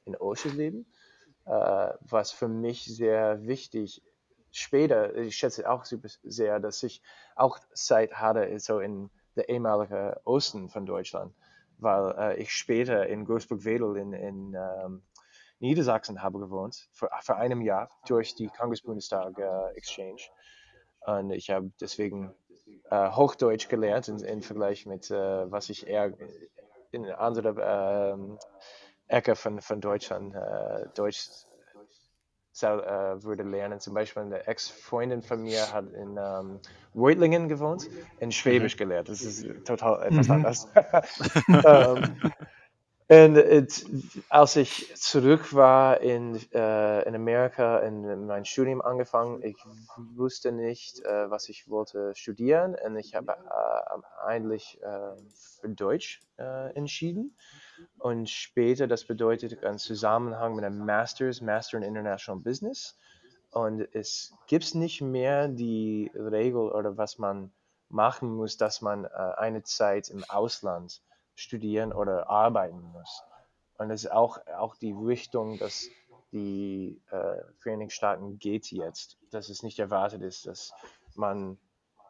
[0.05, 0.85] in Oschersleben,
[1.45, 1.51] äh,
[2.01, 4.01] was für mich sehr wichtig
[4.55, 7.01] später, ich schätze auch super sehr, dass ich
[7.35, 11.33] auch Zeit hatte, so in der ehemaligen Osten von Deutschland,
[11.77, 15.03] weil äh, ich später in Großburg-Wedel in, in ähm,
[15.59, 20.21] Niedersachsen habe gewohnt, für, für einem Jahr durch die Kongress-Bundestag äh, Exchange.
[21.05, 22.33] Und ich habe deswegen
[22.89, 26.13] äh, Hochdeutsch gelernt im, Vergleich mit, äh, was ich eher
[26.91, 28.39] in anderer ähm,
[29.07, 31.45] Ecke von, von Deutschland äh, Deutsch
[32.61, 33.79] würde lernen.
[33.79, 36.59] Zum Beispiel eine Ex-Freundin von mir hat in ähm,
[36.95, 37.87] Reutlingen gewohnt,
[38.19, 39.09] in Schwäbisch gelernt.
[39.09, 40.33] Das ist total etwas Mhm.
[40.33, 40.67] anders.
[41.65, 42.21] ähm,
[43.07, 43.85] und it,
[44.29, 49.57] als ich zurück war in, äh, in Amerika in mein Studium angefangen, ich
[50.15, 55.15] wusste nicht, äh, was ich wollte studieren und ich habe äh, eigentlich äh,
[55.61, 57.37] für Deutsch äh, entschieden.
[57.99, 62.97] Und später, das bedeutet einen Zusammenhang mit einem Masters, Master in International Business.
[63.51, 67.51] Und es gibt nicht mehr die Regel oder was man
[67.89, 71.01] machen muss, dass man äh, eine Zeit im Ausland
[71.35, 73.23] studieren oder arbeiten muss.
[73.77, 75.89] Und es ist auch, auch die Richtung, dass
[76.31, 80.73] die äh, Vereinigten Staaten geht jetzt, dass es nicht erwartet ist, dass
[81.15, 81.57] man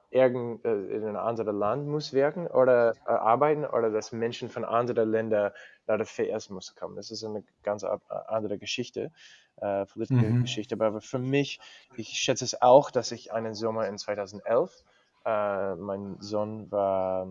[0.09, 4.63] irgend, äh, in ein anderes Land muss wirken oder äh, arbeiten oder dass Menschen von
[4.63, 5.51] anderen Ländern
[5.87, 6.95] nach der FS muss kommen.
[6.95, 9.11] Das ist eine ganz andere Geschichte,
[9.57, 10.41] äh, politische Mhm.
[10.41, 10.75] Geschichte.
[10.75, 11.59] Aber für mich,
[11.95, 14.83] ich schätze es auch, dass ich einen Sommer in 2011,
[15.25, 17.27] äh, mein Sohn war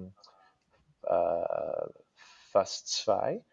[1.07, 1.89] äh,
[2.51, 3.45] fast zwei.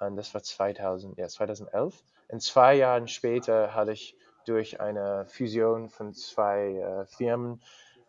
[0.00, 2.02] Und das war 2000, ja, 2011.
[2.28, 7.62] Und zwei Jahren später hatte ich durch eine Fusion von zwei äh, Firmen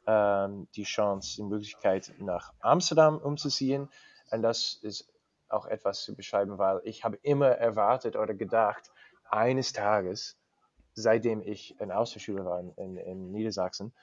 [0.07, 3.89] ähm, die Chance, die Möglichkeit nach Amsterdam umzuziehen.
[4.31, 5.07] Und das ist
[5.49, 8.91] auch etwas zu beschreiben, weil ich habe immer erwartet oder gedacht,
[9.29, 10.37] eines Tages,
[10.93, 13.93] seitdem ich ein Austauschschüler war in, in, in Niedersachsen,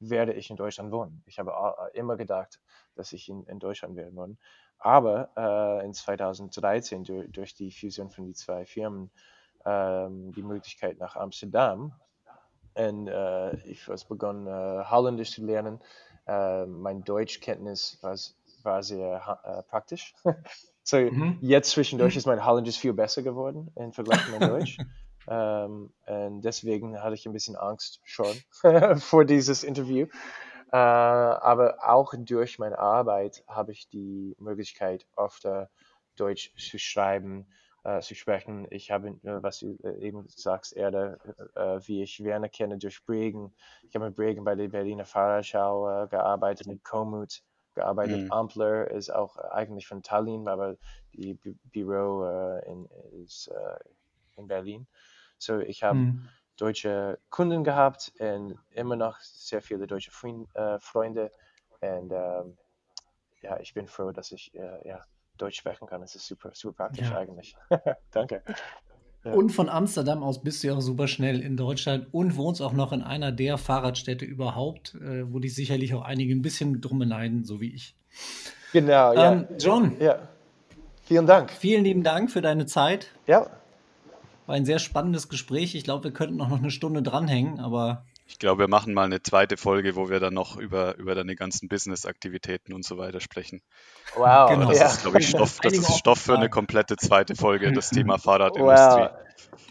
[0.00, 1.22] werde ich in Deutschland wohnen.
[1.26, 2.60] Ich habe a- immer gedacht,
[2.94, 4.36] dass ich in, in Deutschland werden würde.
[4.78, 9.10] Aber äh, in 2013 durch, durch die Fusion von die zwei Firmen
[9.64, 11.94] ähm, die Möglichkeit nach Amsterdam
[12.74, 15.80] und äh, ich habe begonnen äh, Holländisch zu lernen.
[16.26, 18.16] Äh, mein Deutschkenntnis war,
[18.62, 20.14] war sehr äh, praktisch.
[20.82, 21.40] so Mhm.
[21.40, 24.82] jetzt zwischendurch ist mein Holländisch viel besser geworden im Vergleich zu meinem Deutsch.
[25.28, 28.36] Ähm, und deswegen hatte ich ein bisschen Angst schon
[28.98, 30.06] vor dieses Interview.
[30.72, 35.70] Äh, aber auch durch meine Arbeit habe ich die Möglichkeit, öfter
[36.16, 37.46] Deutsch zu schreiben,
[37.84, 38.66] äh, zu sprechen.
[38.70, 41.18] Ich habe, äh, was du äh, eben sagst, Erde,
[41.54, 43.54] äh, wie ich Werner kenne, durch Bregen.
[43.88, 47.42] Ich habe mit Bregen bei der Berliner Fahrradschau äh, gearbeitet, mit Komut
[47.74, 48.24] gearbeitet.
[48.24, 48.32] Mhm.
[48.32, 50.76] Ampler ist auch eigentlich von Tallinn, aber
[51.12, 52.24] die Bü Büro
[52.66, 52.88] in,
[53.22, 53.50] ist
[54.36, 54.86] in Berlin.
[55.38, 56.28] So, ich habe Mhm.
[56.56, 61.30] deutsche Kunden gehabt und immer noch sehr viele deutsche Freund, äh, Freunde.
[61.80, 62.56] Und ähm,
[63.42, 65.04] ja, ich bin froh, dass ich äh, ja,
[65.36, 66.02] Deutsch sprechen kann.
[66.02, 67.18] Es ist super, super praktisch Ja.
[67.18, 67.54] eigentlich.
[68.10, 68.42] Danke.
[69.24, 69.32] Ja.
[69.32, 72.72] Und von Amsterdam aus bist du ja auch super schnell in Deutschland und wohnst auch
[72.72, 77.00] noch in einer der Fahrradstädte überhaupt, äh, wo dich sicherlich auch einige ein bisschen drum
[77.00, 77.96] beneiden, so wie ich.
[78.72, 79.32] Genau, ja.
[79.32, 80.28] Ähm, John, ja.
[81.02, 81.50] Vielen Dank.
[81.52, 83.12] vielen lieben Dank für deine Zeit.
[83.26, 83.48] Ja,
[84.46, 85.74] War ein sehr spannendes Gespräch.
[85.74, 89.04] Ich glaube, wir könnten auch noch eine Stunde dranhängen, aber Ich glaube, wir machen mal
[89.04, 93.20] eine zweite Folge, wo wir dann noch über, über deine ganzen Business-Aktivitäten und so weiter
[93.20, 93.62] sprechen.
[94.14, 94.48] wow.
[94.48, 94.62] Genau.
[94.62, 94.86] Aber das ja.
[94.86, 99.02] ist, glaube ich, Stoff, das ist Stoff für eine komplette zweite Folge, das Thema Fahrradindustrie.
[99.02, 99.10] Wow.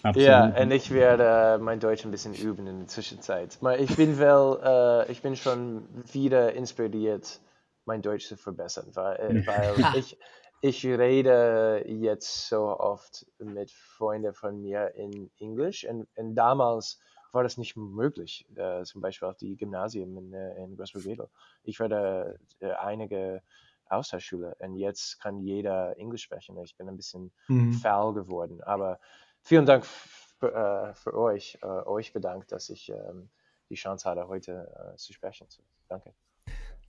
[0.04, 0.28] Absolut.
[0.28, 3.58] Ja, und ich werde äh, mein Deutsch ein bisschen üben in der Zwischenzeit.
[3.62, 7.40] Aber ich bin wel, äh, ich bin schon wieder inspiriert,
[7.86, 10.18] mein Deutsch zu verbessern, weil, äh, weil ich,
[10.62, 17.00] ich rede jetzt so oft mit Freunden von mir in Englisch und, und damals
[17.32, 21.30] war das nicht möglich, äh, zum Beispiel auf die Gymnasium in, äh, in Großburg-Wedel.
[21.64, 23.44] Ich werde äh, einige
[23.88, 26.58] Austauschschüler und jetzt kann jeder Englisch sprechen.
[26.64, 27.82] Ich bin ein bisschen Mhm.
[27.82, 28.62] faul geworden.
[28.64, 29.00] Aber
[29.42, 33.30] vielen Dank für, äh, für euch, äh, euch bedankt, dass ich ähm,
[33.70, 35.48] die Chance hatte, heute äh, zu sprechen.
[35.50, 36.25] So, danke.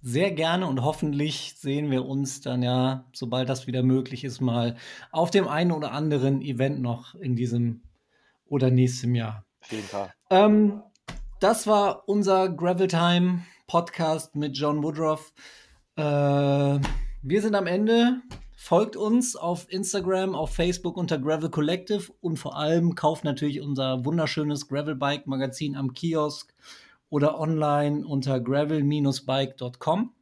[0.03, 4.77] Sehr gerne und hoffentlich sehen wir uns dann ja, sobald das wieder möglich ist, mal
[5.11, 7.83] auf dem einen oder anderen Event noch in diesem
[8.47, 9.45] oder nächstem Jahr.
[9.63, 10.13] Auf jeden Fall.
[10.31, 10.83] Ähm,
[11.41, 15.33] das war unser Gravel Time Podcast mit John Woodruff.
[15.97, 18.21] Äh, wir sind am Ende.
[18.57, 24.05] Folgt uns auf Instagram, auf Facebook unter Gravel Collective und vor allem kauft natürlich unser
[24.05, 26.55] wunderschönes Gravel Bike Magazin am Kiosk
[27.09, 30.13] oder online unter gravel-bike.com.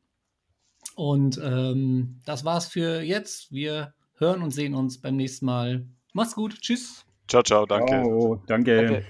[0.97, 3.53] Und ähm, das war's für jetzt.
[3.53, 5.87] Wir hören und sehen uns beim nächsten Mal.
[6.13, 6.61] Macht's gut.
[6.61, 7.05] Tschüss.
[7.27, 7.67] Ciao, ciao.
[7.67, 8.03] Danke.
[8.05, 8.77] Oh, danke.
[8.77, 9.07] Danke.